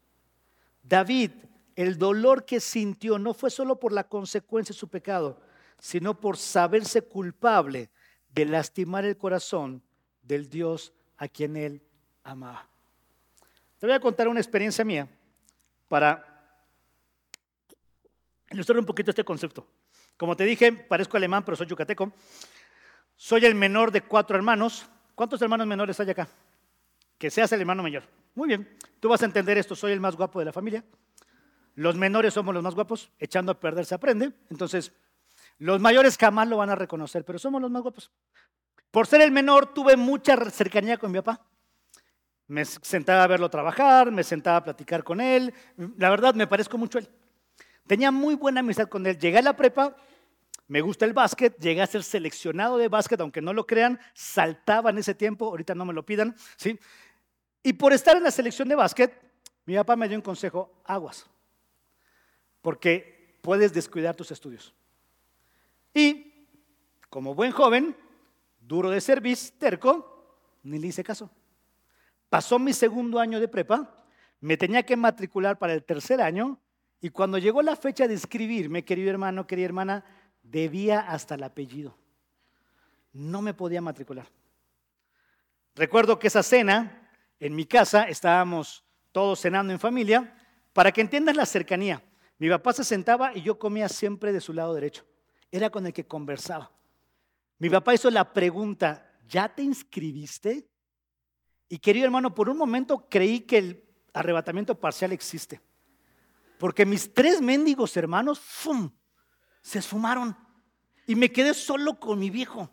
[0.83, 1.31] David
[1.75, 5.41] el dolor que sintió no fue solo por la consecuencia de su pecado,
[5.79, 7.89] sino por saberse culpable
[8.29, 9.83] de lastimar el corazón
[10.21, 11.81] del Dios a quien él
[12.23, 12.67] amaba.
[13.79, 15.07] Te voy a contar una experiencia mía
[15.87, 16.25] para
[18.49, 19.67] ilustrar un poquito este concepto.
[20.17, 22.13] Como te dije, parezco alemán, pero soy yucateco.
[23.17, 24.85] Soy el menor de cuatro hermanos.
[25.13, 26.27] ¿Cuántos hermanos menores hay acá?
[27.17, 28.03] Que seas el hermano mayor.
[28.33, 30.83] Muy bien, tú vas a entender esto, soy el más guapo de la familia.
[31.75, 34.31] Los menores somos los más guapos, echando a perder se aprende.
[34.49, 34.93] Entonces,
[35.59, 38.11] los mayores jamás lo van a reconocer, pero somos los más guapos.
[38.91, 41.45] Por ser el menor, tuve mucha cercanía con mi papá.
[42.47, 45.53] Me sentaba a verlo trabajar, me sentaba a platicar con él.
[45.97, 47.09] La verdad, me parezco mucho a él.
[47.87, 49.17] Tenía muy buena amistad con él.
[49.17, 49.95] Llegué a la prepa,
[50.67, 54.89] me gusta el básquet, llegué a ser seleccionado de básquet, aunque no lo crean, saltaba
[54.89, 56.79] en ese tiempo, ahorita no me lo pidan, ¿sí?
[57.61, 59.13] Y por estar en la selección de básquet,
[59.65, 61.27] mi papá me dio un consejo, aguas,
[62.65, 64.73] porque puedes descuidar tus estudios.
[65.93, 66.47] Y
[67.11, 67.95] como buen joven,
[68.59, 71.29] duro de servicio, terco, ni le hice caso.
[72.27, 74.03] Pasó mi segundo año de prepa,
[74.39, 76.59] me tenía que matricular para el tercer año
[76.99, 80.03] y cuando llegó la fecha de inscribirme, querido hermano, querida hermana,
[80.41, 81.95] debía hasta el apellido.
[83.13, 84.25] No me podía matricular.
[85.75, 90.35] Recuerdo que esa cena, en mi casa, estábamos todos cenando en familia,
[90.73, 92.01] para que entiendas la cercanía.
[92.37, 95.05] Mi papá se sentaba y yo comía siempre de su lado derecho.
[95.51, 96.71] Era con el que conversaba.
[97.59, 100.67] Mi papá hizo la pregunta, ¿ya te inscribiste?
[101.69, 105.61] Y querido hermano, por un momento creí que el arrebatamiento parcial existe.
[106.57, 108.91] Porque mis tres mendigos hermanos, ¡fum!
[109.65, 110.37] se esfumaron.
[111.07, 112.69] Y me quedé solo con mi viejo.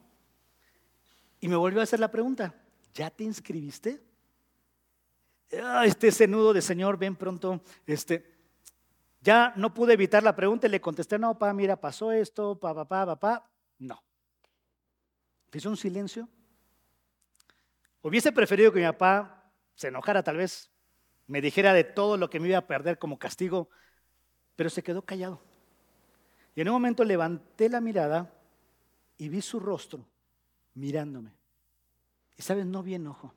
[1.41, 2.55] Y me volvió a hacer la pregunta,
[2.93, 4.03] ¿ya te inscribiste?
[5.63, 7.63] Ah, este ese nudo de Señor, ven pronto.
[7.87, 8.32] Este,
[9.23, 12.87] ya no pude evitar la pregunta y le contesté, no, papá, mira, pasó esto, papá,
[12.87, 13.51] papá, papá.
[13.79, 14.03] No.
[15.53, 16.29] Hizo un silencio.
[18.03, 20.71] Hubiese preferido que mi papá se enojara tal vez,
[21.29, 23.69] me dijera de todo lo que me iba a perder como castigo,
[24.57, 25.41] pero se quedó callado.
[26.57, 28.31] Y en un momento levanté la mirada
[29.17, 30.05] y vi su rostro
[30.75, 31.33] mirándome.
[32.37, 33.33] Y sabes, no vi enojo,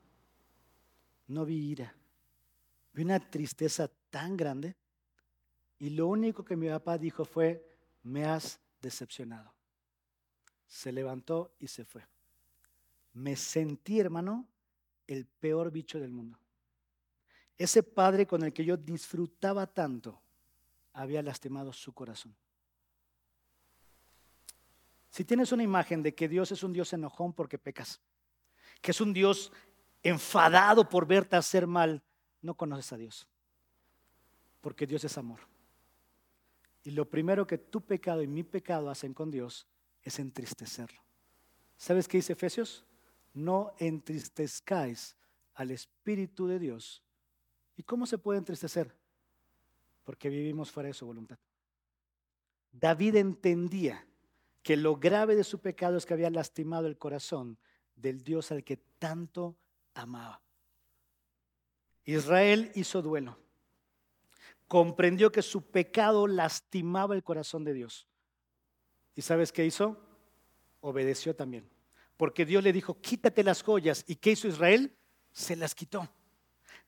[1.28, 1.94] no vi ira,
[2.92, 4.74] vi una tristeza tan grande.
[5.78, 7.64] Y lo único que mi papá dijo fue,
[8.02, 9.52] me has decepcionado.
[10.66, 12.06] Se levantó y se fue.
[13.12, 14.46] Me sentí, hermano,
[15.06, 16.38] el peor bicho del mundo.
[17.58, 20.20] Ese padre con el que yo disfrutaba tanto
[20.92, 22.34] había lastimado su corazón.
[25.10, 28.00] Si tienes una imagen de que Dios es un Dios enojón porque pecas,
[28.82, 29.50] que es un Dios
[30.02, 32.02] enfadado por verte hacer mal,
[32.42, 33.26] no conoces a Dios.
[34.60, 35.40] Porque Dios es amor.
[36.86, 39.66] Y lo primero que tu pecado y mi pecado hacen con Dios
[40.02, 41.02] es entristecerlo.
[41.76, 42.84] ¿Sabes qué dice Efesios?
[43.34, 45.16] No entristezcáis
[45.54, 47.02] al Espíritu de Dios.
[47.76, 48.94] ¿Y cómo se puede entristecer?
[50.04, 51.40] Porque vivimos fuera de su voluntad.
[52.70, 54.06] David entendía
[54.62, 57.58] que lo grave de su pecado es que había lastimado el corazón
[57.96, 59.56] del Dios al que tanto
[59.92, 60.40] amaba.
[62.04, 63.36] Israel hizo duelo.
[64.68, 68.08] Comprendió que su pecado lastimaba el corazón de Dios.
[69.14, 69.96] ¿Y sabes qué hizo?
[70.80, 71.68] Obedeció también.
[72.16, 74.04] Porque Dios le dijo, quítate las joyas.
[74.06, 74.96] ¿Y qué hizo Israel?
[75.32, 76.08] Se las quitó.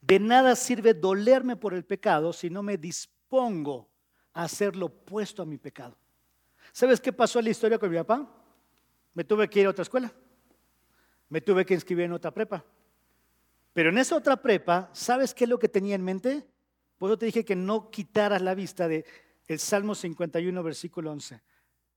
[0.01, 3.91] De nada sirve dolerme por el pecado si no me dispongo
[4.33, 5.97] a hacer lo opuesto a mi pecado.
[6.73, 8.29] ¿Sabes qué pasó en la historia con mi papá?
[9.15, 10.13] Me tuve que ir a otra escuela.
[11.29, 12.65] Me tuve que inscribir en otra prepa.
[13.73, 16.47] Pero en esa otra prepa, ¿sabes qué es lo que tenía en mente?
[16.99, 19.07] Pues yo te dije que no quitaras la vista de
[19.47, 21.41] el Salmo 51, versículo 11.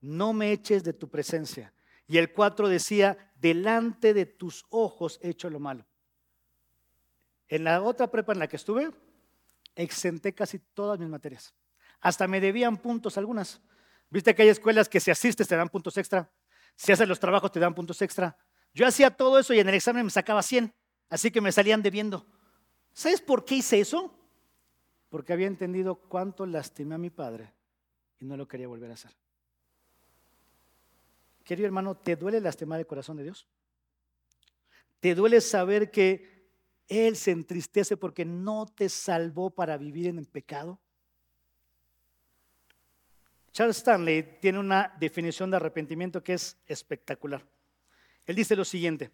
[0.00, 1.74] No me eches de tu presencia.
[2.06, 5.86] Y el 4 decía, delante de tus ojos he hecho lo malo.
[7.48, 8.90] En la otra prepa en la que estuve,
[9.74, 11.54] exenté casi todas mis materias.
[12.00, 13.60] Hasta me debían puntos algunas.
[14.08, 16.30] Viste que hay escuelas que si asistes te dan puntos extra,
[16.76, 18.36] si haces los trabajos te dan puntos extra.
[18.72, 20.72] Yo hacía todo eso y en el examen me sacaba 100,
[21.08, 22.26] así que me salían debiendo.
[22.92, 24.21] ¿Sabes por qué hice eso?
[25.12, 27.52] Porque había entendido cuánto lastimé a mi padre
[28.18, 29.10] y no lo quería volver a hacer.
[31.44, 33.46] Querido hermano, ¿te duele lastimar el corazón de Dios?
[35.00, 36.48] ¿Te duele saber que
[36.88, 40.80] Él se entristece porque no te salvó para vivir en el pecado?
[43.52, 47.44] Charles Stanley tiene una definición de arrepentimiento que es espectacular.
[48.24, 49.10] Él dice lo siguiente,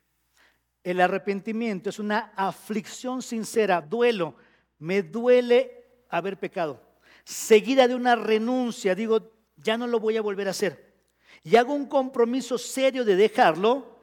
[0.84, 4.36] el arrepentimiento es una aflicción sincera, duelo,
[4.78, 5.77] me duele
[6.08, 6.80] haber pecado,
[7.24, 10.88] seguida de una renuncia, digo, ya no lo voy a volver a hacer.
[11.42, 13.98] Y hago un compromiso serio de dejarlo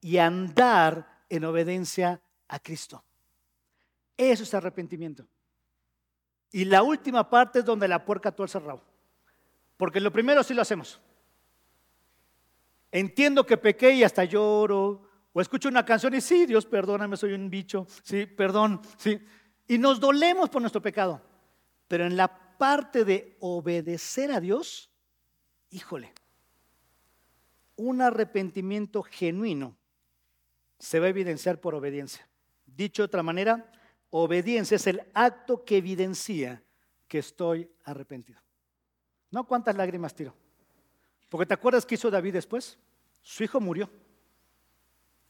[0.00, 3.02] y andar en obediencia a Cristo.
[4.16, 5.26] Eso es arrepentimiento.
[6.52, 8.82] Y la última parte es donde la puerca tuerce el rabo.
[9.76, 11.00] Porque lo primero sí lo hacemos.
[12.90, 15.02] Entiendo que pequé y hasta lloro.
[15.32, 17.86] O escucho una canción y sí, Dios, perdóname, soy un bicho.
[18.02, 18.80] Sí, perdón.
[18.96, 19.20] Sí.
[19.68, 21.20] Y nos dolemos por nuestro pecado.
[21.88, 24.90] Pero en la parte de obedecer a Dios,
[25.70, 26.12] híjole,
[27.76, 29.76] un arrepentimiento genuino
[30.78, 32.28] se va a evidenciar por obediencia.
[32.64, 33.70] Dicho de otra manera,
[34.10, 36.62] obediencia es el acto que evidencia
[37.08, 38.40] que estoy arrepentido.
[39.30, 40.34] No cuántas lágrimas tiró.
[41.28, 42.78] Porque te acuerdas qué hizo David después?
[43.22, 43.90] Su hijo murió.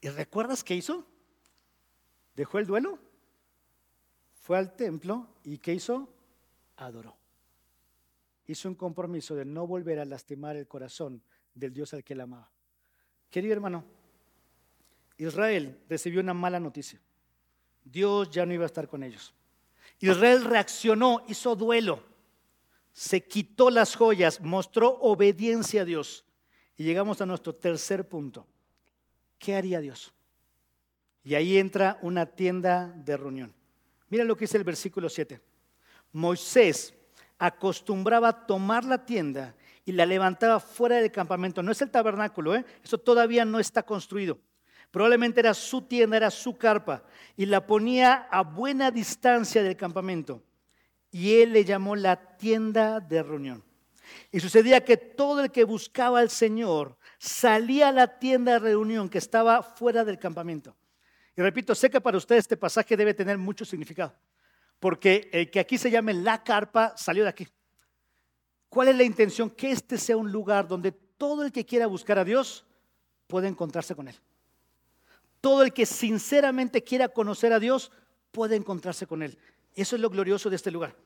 [0.00, 1.06] ¿Y recuerdas qué hizo?
[2.34, 2.98] Dejó el duelo,
[4.34, 6.08] fue al templo y ¿qué hizo?
[6.76, 7.16] Adoró.
[8.46, 11.22] Hizo un compromiso de no volver a lastimar el corazón
[11.54, 12.50] del Dios al que él amaba.
[13.30, 13.84] Querido hermano,
[15.18, 17.00] Israel recibió una mala noticia.
[17.84, 19.34] Dios ya no iba a estar con ellos.
[19.98, 22.02] Israel reaccionó, hizo duelo,
[22.92, 26.24] se quitó las joyas, mostró obediencia a Dios.
[26.76, 28.46] Y llegamos a nuestro tercer punto.
[29.38, 30.12] ¿Qué haría Dios?
[31.24, 33.54] Y ahí entra una tienda de reunión.
[34.08, 35.40] Mira lo que dice el versículo 7.
[36.16, 36.94] Moisés
[37.38, 39.54] acostumbraba tomar la tienda
[39.84, 41.62] y la levantaba fuera del campamento.
[41.62, 42.64] No es el tabernáculo, ¿eh?
[42.82, 44.38] eso todavía no está construido.
[44.90, 47.02] Probablemente era su tienda, era su carpa,
[47.36, 50.42] y la ponía a buena distancia del campamento.
[51.10, 53.62] Y él le llamó la tienda de reunión.
[54.32, 59.10] Y sucedía que todo el que buscaba al Señor salía a la tienda de reunión
[59.10, 60.74] que estaba fuera del campamento.
[61.36, 64.14] Y repito, sé que para usted este pasaje debe tener mucho significado,
[64.78, 67.48] porque el que aquí se llame la carpa salió de aquí.
[68.68, 69.50] ¿Cuál es la intención?
[69.50, 72.66] Que este sea un lugar donde todo el que quiera buscar a Dios
[73.26, 74.16] puede encontrarse con Él.
[75.40, 77.90] Todo el que sinceramente quiera conocer a Dios
[78.32, 79.38] puede encontrarse con Él.
[79.74, 80.96] Eso es lo glorioso de este lugar.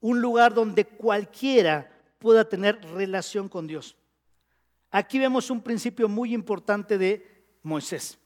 [0.00, 3.96] Un lugar donde cualquiera pueda tener relación con Dios.
[4.90, 7.26] Aquí vemos un principio muy importante de
[7.62, 8.18] Moisés.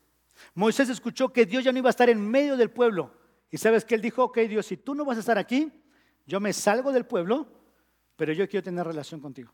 [0.54, 3.12] Moisés escuchó que Dios ya no iba a estar en medio del pueblo.
[3.52, 5.70] Y sabes que él dijo, ok Dios, si tú no vas a estar aquí,
[6.26, 7.46] yo me salgo del pueblo,
[8.16, 9.52] pero yo quiero tener relación contigo.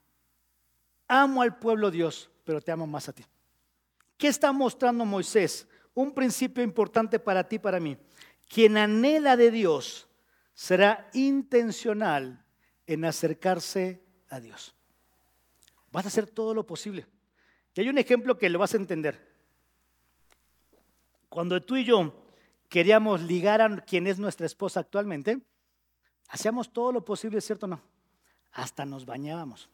[1.09, 3.25] Amo al pueblo Dios, pero te amo más a ti.
[4.17, 5.67] ¿Qué está mostrando Moisés?
[5.95, 7.99] Un principio importante para ti para mí.
[8.49, 10.09] Quien anhela de Dios
[10.55, 12.45] será intencional
[12.87, 14.77] en acercarse a Dios.
[15.91, 17.05] Vas a hacer todo lo posible.
[17.75, 19.29] Y hay un ejemplo que lo vas a entender.
[21.29, 22.28] Cuando tú y yo
[22.69, 25.41] queríamos ligar a quien es nuestra esposa actualmente,
[26.29, 27.81] hacíamos todo lo posible, ¿cierto o no?
[28.53, 29.69] Hasta nos bañábamos.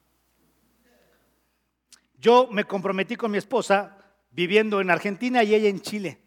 [2.19, 3.99] Yo me comprometí con mi esposa
[4.31, 6.21] viviendo en Argentina y ella en Chile.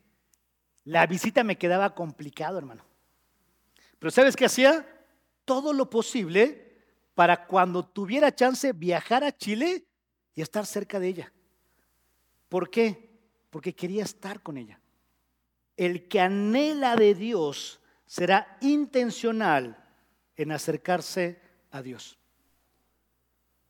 [0.84, 2.86] La visita me quedaba complicado, hermano.
[4.00, 4.88] Pero ¿sabes qué hacía?
[5.44, 6.68] Todo lo posible
[7.16, 9.88] para cuando tuviera chance viajar a Chile
[10.36, 11.34] y estar cerca de ella.
[12.48, 13.10] ¿Por qué?
[13.50, 14.80] Porque quería estar con ella.
[15.78, 19.84] El que anhela de Dios será intencional
[20.36, 21.40] en acercarse
[21.72, 22.18] a Dios.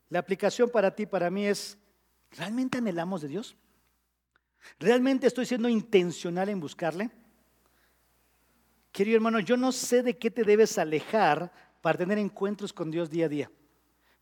[0.09, 1.77] La aplicación para ti, para mí es,
[2.31, 3.57] ¿realmente anhelamos de Dios?
[4.79, 7.11] ¿Realmente estoy siendo intencional en buscarle?
[8.91, 11.51] Querido hermano, yo no sé de qué te debes alejar
[11.81, 13.51] para tener encuentros con Dios día a día.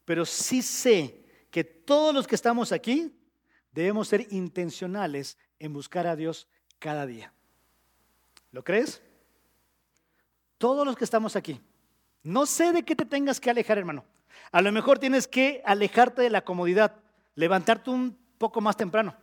[0.05, 3.15] Pero sí sé que todos los que estamos aquí
[3.71, 6.47] debemos ser intencionales en buscar a Dios
[6.79, 7.34] cada día.
[8.55, 9.01] ¿Lo crees?
[10.57, 11.59] Todos los que estamos aquí.
[12.23, 14.05] No sé de qué te tengas que alejar, hermano.
[14.49, 16.95] A lo mejor tienes que alejarte de la comodidad,
[17.35, 19.15] levantarte un poco más temprano.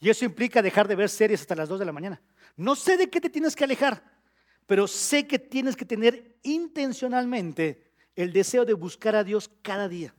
[0.00, 2.20] Y eso implica dejar de ver series hasta las 2 de la mañana.
[2.56, 4.02] No sé de qué te tienes que alejar
[4.66, 10.14] pero sé que tienes que tener intencionalmente el deseo de buscar a Dios cada día.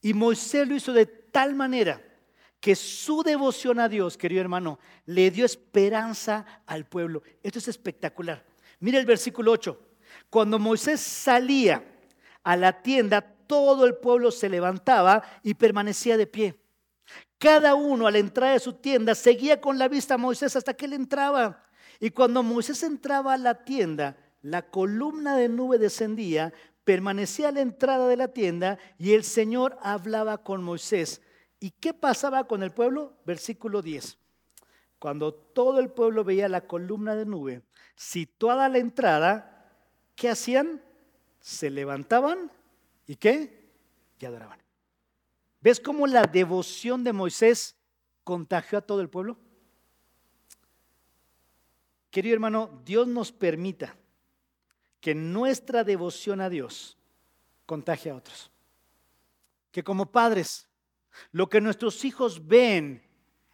[0.00, 2.02] Y Moisés lo hizo de tal manera
[2.62, 7.24] que su devoción a Dios, querido hermano, le dio esperanza al pueblo.
[7.42, 8.44] Esto es espectacular.
[8.78, 9.76] Mira el versículo 8.
[10.30, 11.84] Cuando Moisés salía
[12.44, 16.54] a la tienda, todo el pueblo se levantaba y permanecía de pie.
[17.36, 20.74] Cada uno a la entrada de su tienda seguía con la vista a Moisés hasta
[20.74, 21.64] que él entraba.
[21.98, 26.52] Y cuando Moisés entraba a la tienda, la columna de nube descendía,
[26.84, 31.20] permanecía a la entrada de la tienda y el Señor hablaba con Moisés.
[31.62, 33.12] ¿Y qué pasaba con el pueblo?
[33.24, 34.18] Versículo 10.
[34.98, 37.62] Cuando todo el pueblo veía la columna de nube
[37.94, 39.72] situada a la entrada,
[40.16, 40.82] ¿qué hacían?
[41.38, 42.50] Se levantaban
[43.06, 43.70] y qué?
[44.18, 44.58] Y adoraban.
[45.60, 47.76] ¿Ves cómo la devoción de Moisés
[48.24, 49.38] contagió a todo el pueblo?
[52.10, 53.96] Querido hermano, Dios nos permita
[55.00, 56.98] que nuestra devoción a Dios
[57.66, 58.50] contagie a otros.
[59.70, 60.68] Que como padres,
[61.30, 63.02] lo que nuestros hijos ven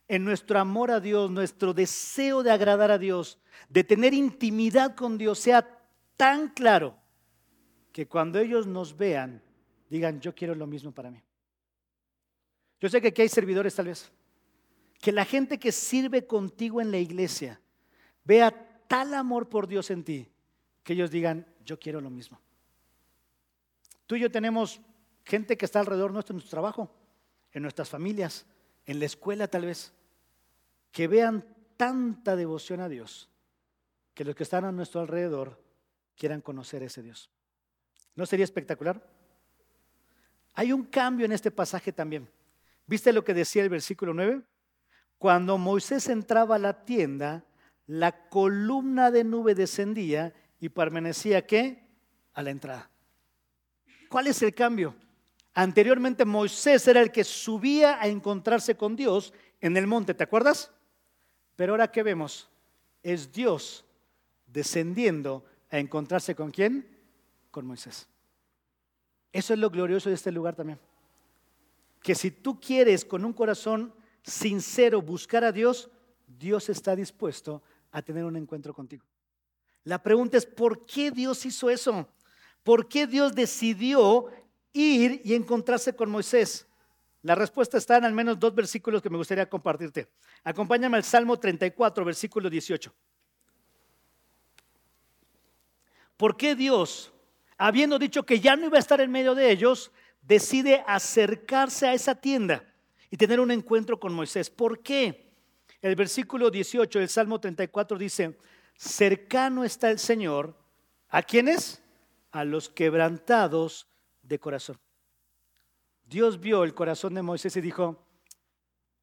[0.08, 3.38] en nuestro amor a Dios, nuestro deseo de agradar a Dios,
[3.68, 5.68] de tener intimidad con Dios, sea
[6.16, 6.96] tan claro
[7.92, 9.42] que cuando ellos nos vean,
[9.90, 11.22] digan, yo quiero lo mismo para mí.
[12.80, 14.10] Yo sé que aquí hay servidores tal vez.
[15.00, 17.60] Que la gente que sirve contigo en la iglesia
[18.24, 18.50] vea
[18.88, 20.28] tal amor por Dios en ti
[20.88, 22.40] que ellos digan, yo quiero lo mismo.
[24.06, 24.80] Tú y yo tenemos
[25.22, 26.90] gente que está alrededor nuestro en nuestro trabajo,
[27.58, 28.46] en nuestras familias,
[28.86, 29.92] en la escuela tal vez,
[30.90, 31.44] que vean
[31.76, 33.28] tanta devoción a Dios,
[34.14, 35.62] que los que están a nuestro alrededor
[36.16, 37.30] quieran conocer a ese Dios.
[38.14, 39.06] ¿No sería espectacular?
[40.54, 42.28] Hay un cambio en este pasaje también.
[42.86, 44.42] ¿Viste lo que decía el versículo 9?
[45.18, 47.44] Cuando Moisés entraba a la tienda,
[47.86, 51.86] la columna de nube descendía y permanecía ¿qué?
[52.32, 52.90] A la entrada.
[54.08, 54.94] ¿Cuál es el cambio?
[55.60, 60.70] Anteriormente Moisés era el que subía a encontrarse con Dios en el monte, ¿te acuerdas?
[61.56, 62.48] Pero ahora ¿qué vemos?
[63.02, 63.84] Es Dios
[64.46, 66.86] descendiendo a encontrarse con quién?
[67.50, 68.06] Con Moisés.
[69.32, 70.78] Eso es lo glorioso de este lugar también.
[72.04, 73.92] Que si tú quieres con un corazón
[74.22, 75.90] sincero buscar a Dios,
[76.28, 79.04] Dios está dispuesto a tener un encuentro contigo.
[79.82, 82.08] La pregunta es, ¿por qué Dios hizo eso?
[82.62, 84.28] ¿Por qué Dios decidió
[84.72, 86.66] ir y encontrarse con Moisés?
[87.22, 90.08] La respuesta está en al menos dos versículos que me gustaría compartirte.
[90.44, 92.94] Acompáñame al Salmo 34, versículo 18.
[96.16, 97.12] ¿Por qué Dios,
[97.56, 99.90] habiendo dicho que ya no iba a estar en medio de ellos,
[100.22, 102.64] decide acercarse a esa tienda
[103.10, 104.48] y tener un encuentro con Moisés?
[104.48, 105.32] ¿Por qué?
[105.80, 108.36] El versículo 18 del Salmo 34 dice,
[108.76, 110.56] cercano está el Señor,
[111.08, 111.82] ¿a quiénes?
[112.30, 113.87] A los quebrantados
[114.28, 114.78] de corazón.
[116.04, 118.06] Dios vio el corazón de Moisés y dijo,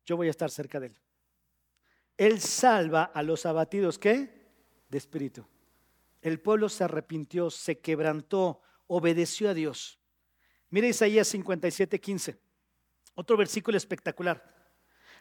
[0.05, 0.97] yo voy a estar cerca de él.
[2.17, 4.49] Él salva a los abatidos, ¿qué?
[4.87, 5.45] De espíritu.
[6.21, 9.99] El pueblo se arrepintió, se quebrantó, obedeció a Dios.
[10.69, 12.39] Mira Isaías 57, 15.
[13.15, 14.53] Otro versículo espectacular.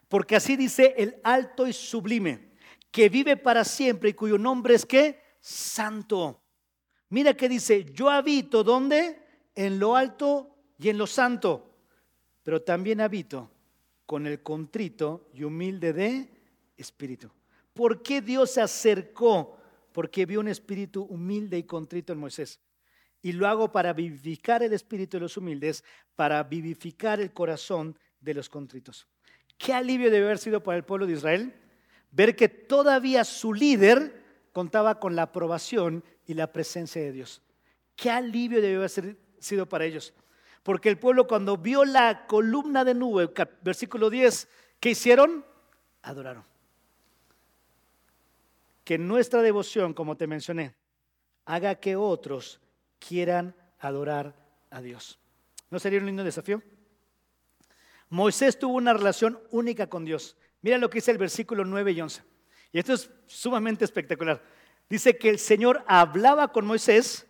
[0.09, 2.53] Porque así dice el alto y sublime,
[2.91, 5.21] que vive para siempre y cuyo nombre es qué?
[5.41, 6.43] Santo.
[7.09, 9.24] Mira que dice, yo habito ¿dónde?
[9.55, 11.77] En lo alto y en lo santo,
[12.43, 13.51] pero también habito
[14.07, 16.29] con el contrito y humilde de
[16.77, 17.31] espíritu.
[17.73, 19.59] ¿Por qué Dios se acercó
[19.95, 22.59] porque vio un espíritu humilde y contrito en Moisés.
[23.23, 25.85] Y lo hago para vivificar el espíritu de los humildes,
[26.17, 29.07] para vivificar el corazón de los contritos.
[29.57, 31.55] Qué alivio debe haber sido para el pueblo de Israel
[32.11, 34.21] ver que todavía su líder
[34.53, 37.41] contaba con la aprobación y la presencia de Dios.
[37.95, 40.13] Qué alivio debe haber sido para ellos.
[40.63, 43.33] Porque el pueblo cuando vio la columna de nube,
[43.63, 44.49] versículo 10,
[44.81, 45.45] ¿qué hicieron?
[46.03, 46.45] Adoraron
[48.85, 50.75] que nuestra devoción, como te mencioné,
[51.47, 52.61] haga que otros
[52.99, 54.35] quieran adorar
[54.71, 55.19] a Dios.
[55.71, 56.63] ¿No sería un lindo desafío?
[58.11, 60.37] Moisés tuvo una relación única con Dios.
[60.61, 62.23] Mira lo que dice el versículo 9 y 11.
[62.73, 64.43] Y esto es sumamente espectacular.
[64.89, 67.27] Dice que el Señor hablaba con Moisés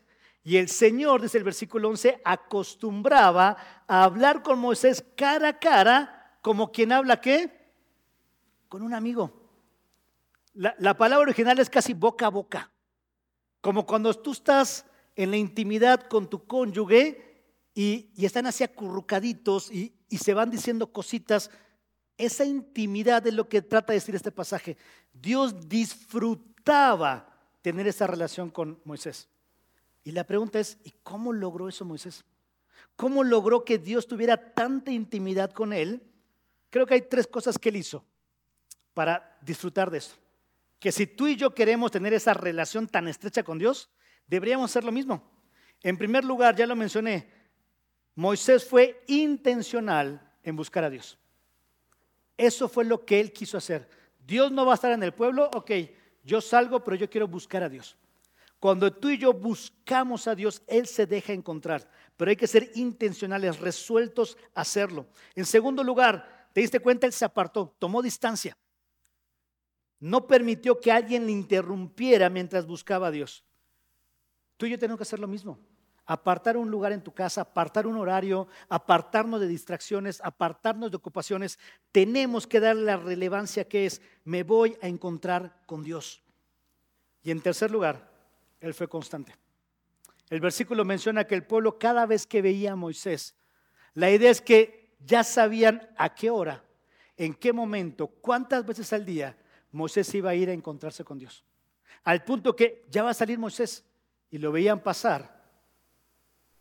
[0.47, 6.39] y el Señor, dice el versículo 11, acostumbraba a hablar con Moisés cara a cara
[6.43, 7.73] como quien habla qué?
[8.69, 9.33] Con un amigo.
[10.53, 12.71] La, palabra original es casi boca a boca.
[13.63, 14.85] Como cuando tú estás
[15.17, 20.93] en la intimidad con tu cónyuge y, están así acurrucaditos y, y, se van diciendo
[20.93, 21.51] cositas.
[22.19, 24.77] Esa intimidad es lo que trata de decir este pasaje.
[25.15, 29.31] Dios disfrutaba tener esa relación con Moisés.
[30.05, 32.25] Y la pregunta es, ¿y cómo logró eso Moisés?
[32.95, 36.03] ¿Cómo logró que Dios tuviera tanta intimidad con él?
[36.71, 38.05] Creo que hay tres cosas que él hizo
[38.93, 40.17] para disfrutar de eso
[40.85, 43.89] que si tú y yo queremos tener esa relación tan estrecha con Dios,
[44.27, 45.27] deberíamos hacer lo mismo.
[45.83, 47.27] En primer lugar, ya lo mencioné,
[48.15, 51.17] Moisés fue intencional en buscar a Dios.
[52.37, 53.89] Eso fue lo que él quiso hacer.
[54.27, 55.71] Dios no va a estar en el pueblo, ok,
[56.23, 57.97] yo salgo, pero yo quiero buscar a Dios.
[58.65, 61.87] Cuando tú y yo buscamos a Dios, Él se deja encontrar,
[62.17, 65.07] pero hay que ser intencionales, resueltos a hacerlo.
[65.35, 68.57] En segundo lugar, te diste cuenta, Él se apartó, tomó distancia
[70.01, 73.45] no permitió que alguien le interrumpiera mientras buscaba a Dios.
[74.57, 75.59] Tú y yo tenemos que hacer lo mismo.
[76.07, 81.59] Apartar un lugar en tu casa, apartar un horario, apartarnos de distracciones, apartarnos de ocupaciones.
[81.93, 86.23] Tenemos que darle la relevancia que es, me voy a encontrar con Dios.
[87.23, 88.14] Y en tercer lugar,
[88.65, 89.37] Él fue constante.
[90.31, 93.35] El versículo menciona que el pueblo cada vez que veía a Moisés,
[93.93, 96.65] la idea es que ya sabían a qué hora,
[97.19, 99.37] en qué momento, cuántas veces al día
[99.71, 101.45] Moisés iba a ir a encontrarse con Dios.
[102.05, 103.85] Al punto que ya va a salir Moisés
[104.31, 105.45] y lo veían pasar,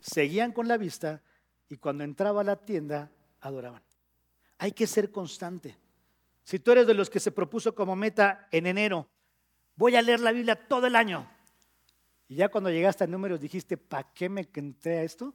[0.02, 1.22] seguían con la vista
[1.70, 3.82] y cuando entraba a la tienda adoraban.
[4.58, 5.78] Hay que ser constante.
[6.44, 9.08] Si tú eres de los que se propuso como meta en enero,
[9.78, 11.30] voy a leer la Biblia todo el año.
[12.28, 15.34] Y ya cuando llegaste a números dijiste, ¿para qué me entré a esto?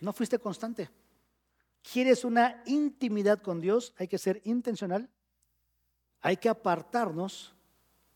[0.00, 0.90] No fuiste constante.
[1.82, 3.94] ¿Quieres una intimidad con Dios?
[3.98, 5.08] Hay que ser intencional.
[6.20, 7.54] Hay que apartarnos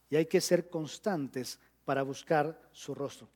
[0.08, 3.28] y hay que ser constantes para buscar su rostro.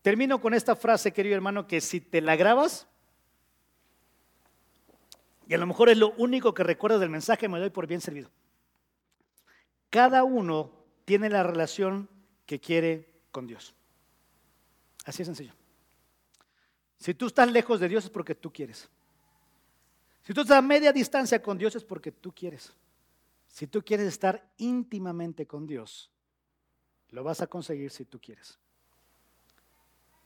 [0.00, 2.88] Termino con esta frase, querido hermano, que si te la grabas,
[5.46, 8.00] y a lo mejor es lo único que recuerdas del mensaje, me doy por bien
[8.00, 8.30] servido.
[9.90, 10.72] Cada uno
[11.04, 12.08] tiene la relación
[12.46, 13.74] que quiere con Dios.
[15.04, 15.54] Así es sencillo.
[16.98, 18.88] Si tú estás lejos de Dios es porque tú quieres.
[20.22, 22.72] Si tú estás a media distancia con Dios es porque tú quieres.
[23.48, 26.10] Si tú quieres estar íntimamente con Dios,
[27.10, 28.58] lo vas a conseguir si tú quieres.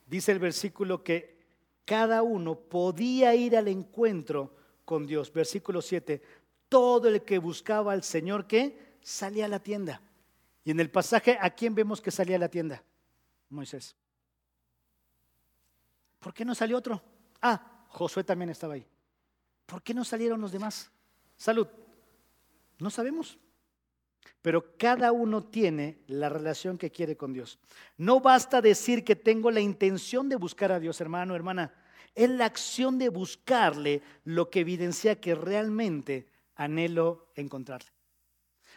[0.05, 1.37] Dice el versículo que
[1.83, 4.55] cada uno podía ir al encuentro
[4.85, 5.33] con Dios.
[5.33, 6.21] Versículo 7.
[6.69, 10.01] Todo el que buscaba al Señor que salía a la tienda.
[10.63, 12.83] Y en el pasaje, ¿a quién vemos que salía a la tienda?
[13.49, 13.95] Moisés.
[16.19, 17.01] ¿Por qué no salió otro?
[17.41, 18.85] Ah, Josué también estaba ahí.
[19.65, 20.91] ¿Por qué no salieron los demás?
[21.35, 21.67] Salud.
[22.79, 23.37] No sabemos.
[24.41, 27.59] Pero cada uno tiene la relación que quiere con Dios.
[27.97, 31.73] No basta decir que tengo la intención de buscar a Dios, hermano, hermana.
[32.15, 37.91] Es la acción de buscarle lo que evidencia que realmente anhelo encontrarle.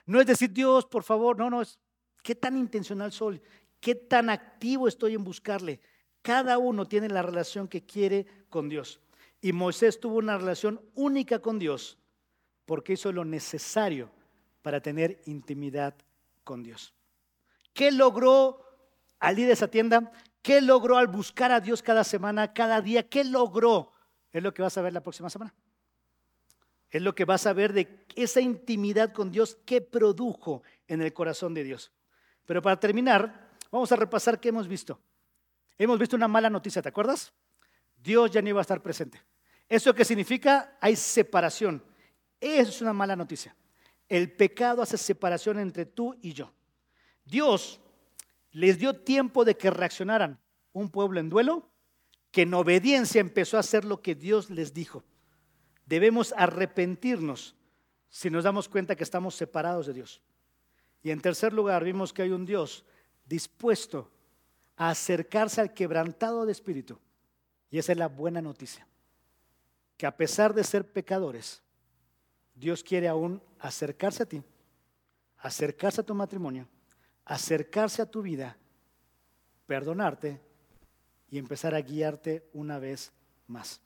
[0.07, 1.79] No es decir, Dios, por favor, no, no, es
[2.23, 3.41] qué tan intencional soy,
[3.81, 5.81] qué tan activo estoy en buscarle.
[6.23, 9.01] Cada uno tiene la relación que quiere con Dios.
[9.41, 11.99] Y Moisés tuvo una relación única con Dios
[12.67, 14.11] porque hizo lo necesario
[14.63, 15.95] para tener intimidad
[16.45, 16.95] con Dios.
[17.73, 18.65] ¿Qué logró
[19.19, 20.13] al ir a esa tienda?
[20.43, 23.09] ¿Qué logró al buscar a Dios cada semana, cada día?
[23.09, 23.93] ¿Qué logró?
[24.31, 25.55] Es lo que vas a ver la próxima semana.
[26.91, 31.13] Es lo que vas a ver de esa intimidad con Dios que produjo en el
[31.13, 31.93] corazón de Dios.
[32.47, 35.01] Pero para terminar, vamos a repasar qué hemos visto.
[35.79, 37.33] Hemos visto una mala noticia, ¿te acuerdas?
[37.97, 39.21] Dios ya no iba a estar presente.
[39.69, 40.77] ¿Eso qué significa?
[40.81, 41.83] Hay separación.
[42.41, 43.55] Eso es una mala noticia.
[44.09, 46.53] El pecado hace separación entre tú y yo.
[47.25, 47.81] Dios
[48.51, 50.41] les dio tiempo de que reaccionaran.
[50.73, 51.71] Un pueblo en duelo
[52.31, 55.05] que en obediencia empezó a hacer lo que Dios les dijo.
[55.87, 57.57] Debemos arrepentirnos
[58.09, 60.21] si nos damos cuenta que estamos separados de Dios.
[61.03, 62.85] Y en tercer lugar, vimos que hay un Dios
[63.31, 64.11] dispuesto
[64.77, 66.99] a acercarse al quebrantado de espíritu.
[67.71, 68.87] Y esa es la buena noticia.
[69.97, 71.63] Que a pesar de ser pecadores,
[72.55, 74.43] Dios quiere aún acercarse a ti,
[75.39, 76.67] acercarse a tu matrimonio,
[77.25, 78.57] acercarse a tu vida,
[79.65, 80.41] perdonarte
[81.29, 83.13] y empezar a guiarte una vez
[83.47, 83.81] más.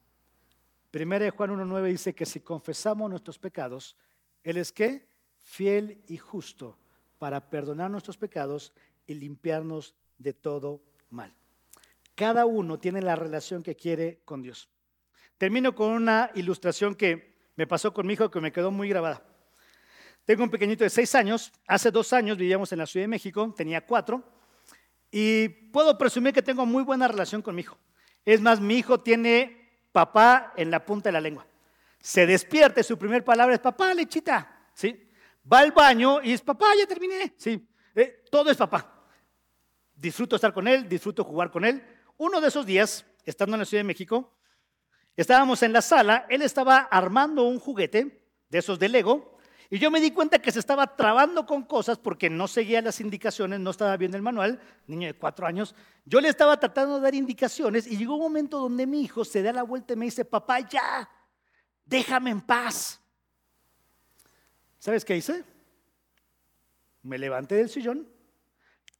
[0.91, 3.95] Primera de Juan 1.9 dice que si confesamos nuestros pecados,
[4.43, 6.79] Él es que fiel y justo
[7.19, 8.73] para perdonar nuestros pecados
[9.07, 11.35] y limpiarnos de todo mal.
[12.15, 14.69] Cada uno tiene la relación que quiere con Dios.
[15.39, 19.23] Termino con una ilustración que me pasó con mi hijo que me quedó muy grabada.
[20.25, 21.53] Tengo un pequeñito de seis años.
[21.67, 24.23] Hace dos años vivíamos en la Ciudad de México, tenía cuatro.
[25.11, 27.79] Y puedo presumir que tengo muy buena relación con mi hijo.
[28.25, 31.47] Es más, mi hijo tiene papá en la punta de la lengua.
[32.01, 34.69] Se despierte, su primer palabra es papá, lechita.
[34.75, 35.09] ¿Sí?
[35.51, 37.35] Va al baño y es papá, ya terminé.
[37.37, 37.69] ¿Sí?
[37.95, 38.94] Eh, todo es papá.
[39.95, 41.83] Disfruto estar con él, disfruto jugar con él.
[42.17, 44.33] Uno de esos días, estando en la Ciudad de México,
[45.17, 49.35] estábamos en la sala, él estaba armando un juguete de esos de Lego
[49.71, 53.01] y yo me di cuenta que se estaba trabando con cosas porque no seguía las
[53.01, 55.75] indicaciones, no estaba viendo el manual, niño de cuatro años.
[56.05, 59.43] Yo le estaba tratando de dar indicaciones y llegó un momento donde mi hijo se
[59.43, 61.09] da la vuelta y me dice, papá, ya,
[61.85, 63.01] déjame en paz.
[64.79, 65.45] ¿Sabes qué hice?
[67.03, 68.07] Me levanté del sillón,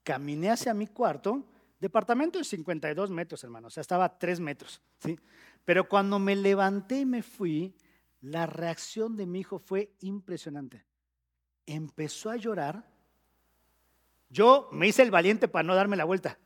[0.05, 1.43] caminé hacia mi cuarto,
[1.81, 5.19] departamento de 52 metros, hermano, o sea, estaba a 3 metros, ¿sí?
[5.65, 7.75] Pero cuando me levanté y me fui,
[8.21, 10.85] la reacción de mi hijo fue impresionante.
[11.67, 12.87] Empezó a llorar.
[14.29, 16.39] Yo me hice el valiente para no darme la vuelta.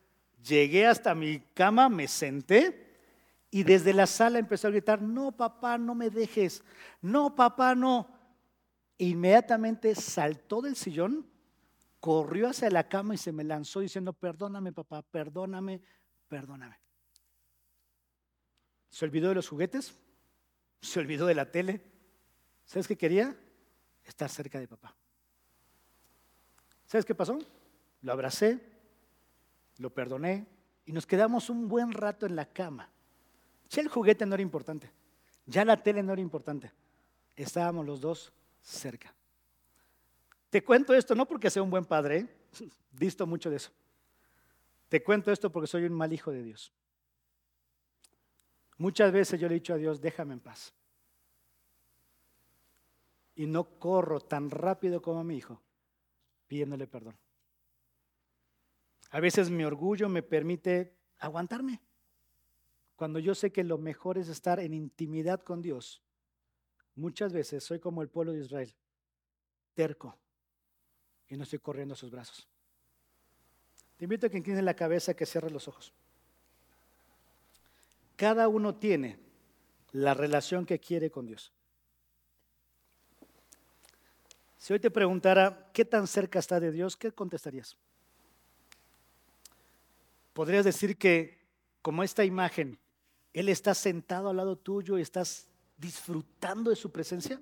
[0.43, 2.89] Llegué hasta mi cama, me senté
[3.51, 6.63] y desde la sala empezó a gritar, no papá, no me dejes,
[7.01, 8.09] no papá, no.
[8.99, 11.27] inmediatamente saltó del sillón,
[12.01, 15.81] corrió hacia la cama y se me lanzó diciendo, perdóname papá, perdóname,
[16.29, 16.79] perdóname.
[18.89, 19.95] Se olvidó de los juguetes,
[20.81, 21.83] se olvidó de la tele.
[22.65, 23.37] ¿Sabes qué quería?
[24.05, 24.95] Estar cerca de papá.
[26.87, 27.39] ¿Sabes qué pasó?
[28.03, 28.61] Lo abracé,
[29.79, 30.47] lo perdoné
[30.87, 32.89] y nos quedamos un buen rato en la cama.
[33.69, 34.91] Ya el juguete no era importante,
[35.45, 36.73] ya la tele no era importante.
[37.37, 38.33] Estábamos los dos
[38.63, 39.15] cerca.
[40.51, 42.29] Te cuento esto no porque sea un buen padre, ¿eh?
[42.93, 43.71] visto mucho de eso.
[44.89, 46.73] Te cuento esto porque soy un mal hijo de Dios.
[48.79, 50.73] Muchas veces yo le he dicho a Dios, déjame en paz.
[53.35, 55.61] Y no corro tan rápido como mi hijo
[56.49, 57.17] pidiéndole perdón.
[59.11, 61.81] A veces mi orgullo me permite aguantarme.
[62.97, 66.03] Cuando yo sé que lo mejor es estar en intimidad con Dios,
[66.97, 68.75] muchas veces soy como el pueblo de Israel,
[69.75, 70.19] terco,
[71.29, 72.47] y no estoy corriendo a sus brazos.
[73.97, 75.93] Te invito a que inclines la cabeza, que cierres los ojos.
[78.17, 79.19] Cada uno tiene
[79.93, 81.53] la relación que quiere con Dios.
[84.57, 87.77] Si hoy te preguntara qué tan cerca está de Dios, ¿qué contestarías?
[90.33, 91.39] Podrías decir que,
[91.83, 92.79] como esta imagen,
[93.33, 97.41] Él está sentado al lado tuyo y estás disfrutando de su presencia.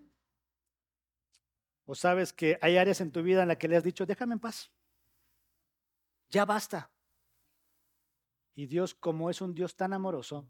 [1.86, 4.34] ¿O sabes que hay áreas en tu vida en las que le has dicho, déjame
[4.34, 4.70] en paz?
[6.28, 6.90] Ya basta.
[8.54, 10.48] Y Dios, como es un Dios tan amoroso,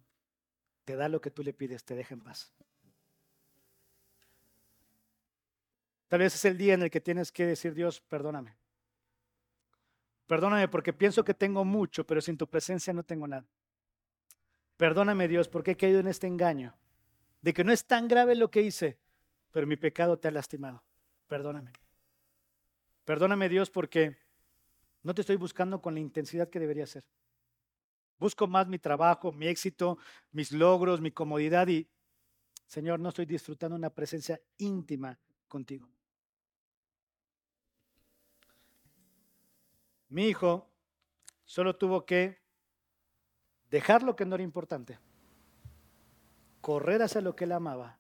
[0.85, 2.55] te da lo que tú le pides, te deja en paz.
[6.09, 8.57] Tal vez es el día en el que tienes que decir, Dios, perdóname.
[10.27, 13.45] Perdóname porque pienso que tengo mucho, pero sin tu presencia no tengo nada.
[14.77, 16.75] Perdóname Dios porque he caído en este engaño
[17.43, 18.99] de que no es tan grave lo que hice,
[19.53, 20.83] pero mi pecado te ha lastimado.
[21.29, 21.73] Perdóname.
[23.05, 24.17] Perdóname Dios porque
[25.03, 27.05] no te estoy buscando con la intensidad que debería ser.
[28.19, 29.99] Busco más mi trabajo, mi éxito,
[30.33, 31.89] mis logros, mi comodidad y,
[32.67, 35.19] Señor, no estoy disfrutando una presencia íntima
[35.49, 35.89] contigo.
[40.09, 40.69] Mi hijo
[41.45, 42.41] solo tuvo que
[43.71, 44.99] dejar lo que no era importante,
[46.61, 47.99] correr hacia lo que él amaba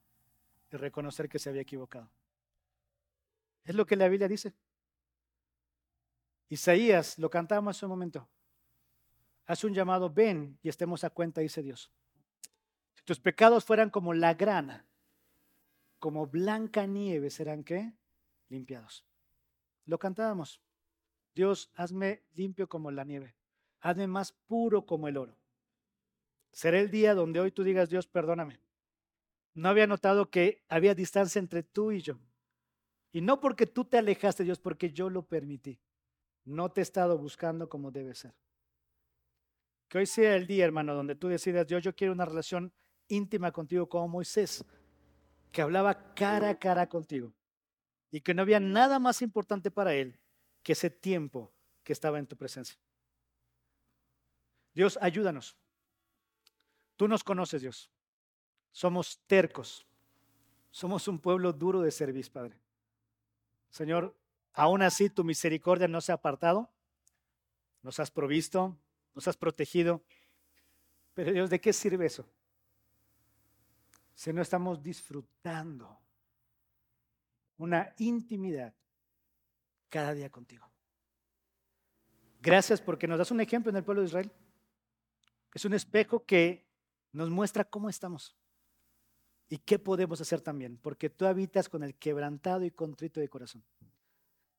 [0.73, 2.11] y reconocer que se había equivocado.
[3.67, 4.55] Es lo que la Biblia dice.
[6.49, 8.29] Isaías, lo cantamos hace un momento,
[9.47, 11.91] hace un llamado, ven y estemos a cuenta, dice Dios.
[12.95, 14.87] Si tus pecados fueran como la grana,
[15.99, 17.93] como blanca nieve, serán qué?
[18.49, 19.05] Limpiados.
[19.87, 20.61] Lo cantábamos.
[21.35, 23.35] Dios, hazme limpio como la nieve.
[23.81, 25.37] Hazme más puro como el oro.
[26.53, 28.61] Será el día donde hoy tú digas, Dios, perdóname.
[29.55, 32.19] No había notado que había distancia entre tú y yo.
[33.13, 35.79] Y no porque tú te alejaste, Dios, porque yo lo permití.
[36.45, 38.35] No te he estado buscando como debe ser.
[39.89, 42.73] Que hoy sea el día, hermano, donde tú decidas, Dios, yo quiero una relación
[43.09, 44.65] íntima contigo como Moisés,
[45.53, 47.33] que hablaba cara a cara contigo
[48.11, 50.19] y que no había nada más importante para él
[50.63, 51.53] que ese tiempo
[51.83, 52.79] que estaba en tu presencia.
[54.75, 55.57] Dios, ayúdanos.
[56.97, 57.91] Tú nos conoces, Dios.
[58.73, 59.87] Somos tercos.
[60.71, 62.61] Somos un pueblo duro de servicio, Padre.
[63.71, 64.17] Señor,
[64.53, 66.71] aún así tu misericordia no se ha apartado.
[67.83, 68.77] Nos has provisto,
[69.15, 70.03] nos has protegido.
[71.15, 72.29] Pero Dios, ¿de qué sirve eso?
[74.15, 75.99] Si no estamos disfrutando
[77.59, 78.75] una intimidad
[79.89, 80.69] cada día contigo.
[82.41, 84.33] Gracias porque nos das un ejemplo en el pueblo de Israel.
[85.53, 86.67] Es un espejo que
[87.13, 88.37] nos muestra cómo estamos
[89.49, 93.65] y qué podemos hacer también, porque tú habitas con el quebrantado y contrito de corazón.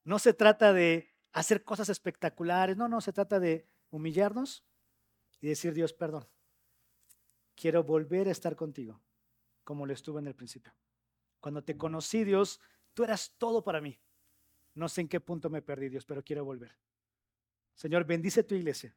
[0.03, 4.63] No se trata de hacer cosas espectaculares, no, no, se trata de humillarnos
[5.41, 6.25] y decir, Dios, perdón,
[7.55, 9.01] quiero volver a estar contigo
[9.63, 10.73] como lo estuve en el principio.
[11.41, 12.61] Cuando te conocí, Dios,
[12.93, 13.99] tú eras todo para mí.
[14.75, 16.77] No sé en qué punto me perdí, Dios, pero quiero volver.
[17.75, 18.95] Señor, bendice tu iglesia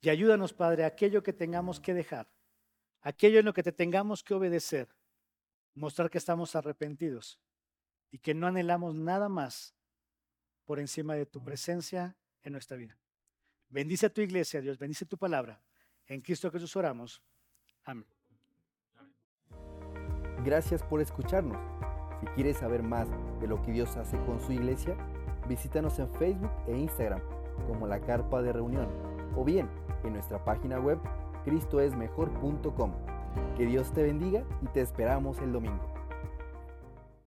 [0.00, 2.30] y ayúdanos, Padre, a aquello que tengamos que dejar,
[3.02, 4.88] aquello en lo que te tengamos que obedecer,
[5.74, 7.40] mostrar que estamos arrepentidos
[8.10, 9.74] y que no anhelamos nada más
[10.64, 12.98] por encima de tu presencia en nuestra vida.
[13.68, 15.62] Bendice a tu iglesia, Dios, bendice tu palabra.
[16.06, 17.22] En Cristo Jesús oramos.
[17.84, 18.06] Amén.
[20.44, 21.58] Gracias por escucharnos.
[22.20, 23.08] Si quieres saber más
[23.40, 24.96] de lo que Dios hace con su iglesia,
[25.48, 27.20] visítanos en Facebook e Instagram
[27.66, 28.88] como la Carpa de Reunión
[29.36, 29.68] o bien
[30.04, 30.98] en nuestra página web
[31.44, 33.19] cristoesmejor.com.
[33.56, 35.99] Que Dios te bendiga y te esperamos el domingo.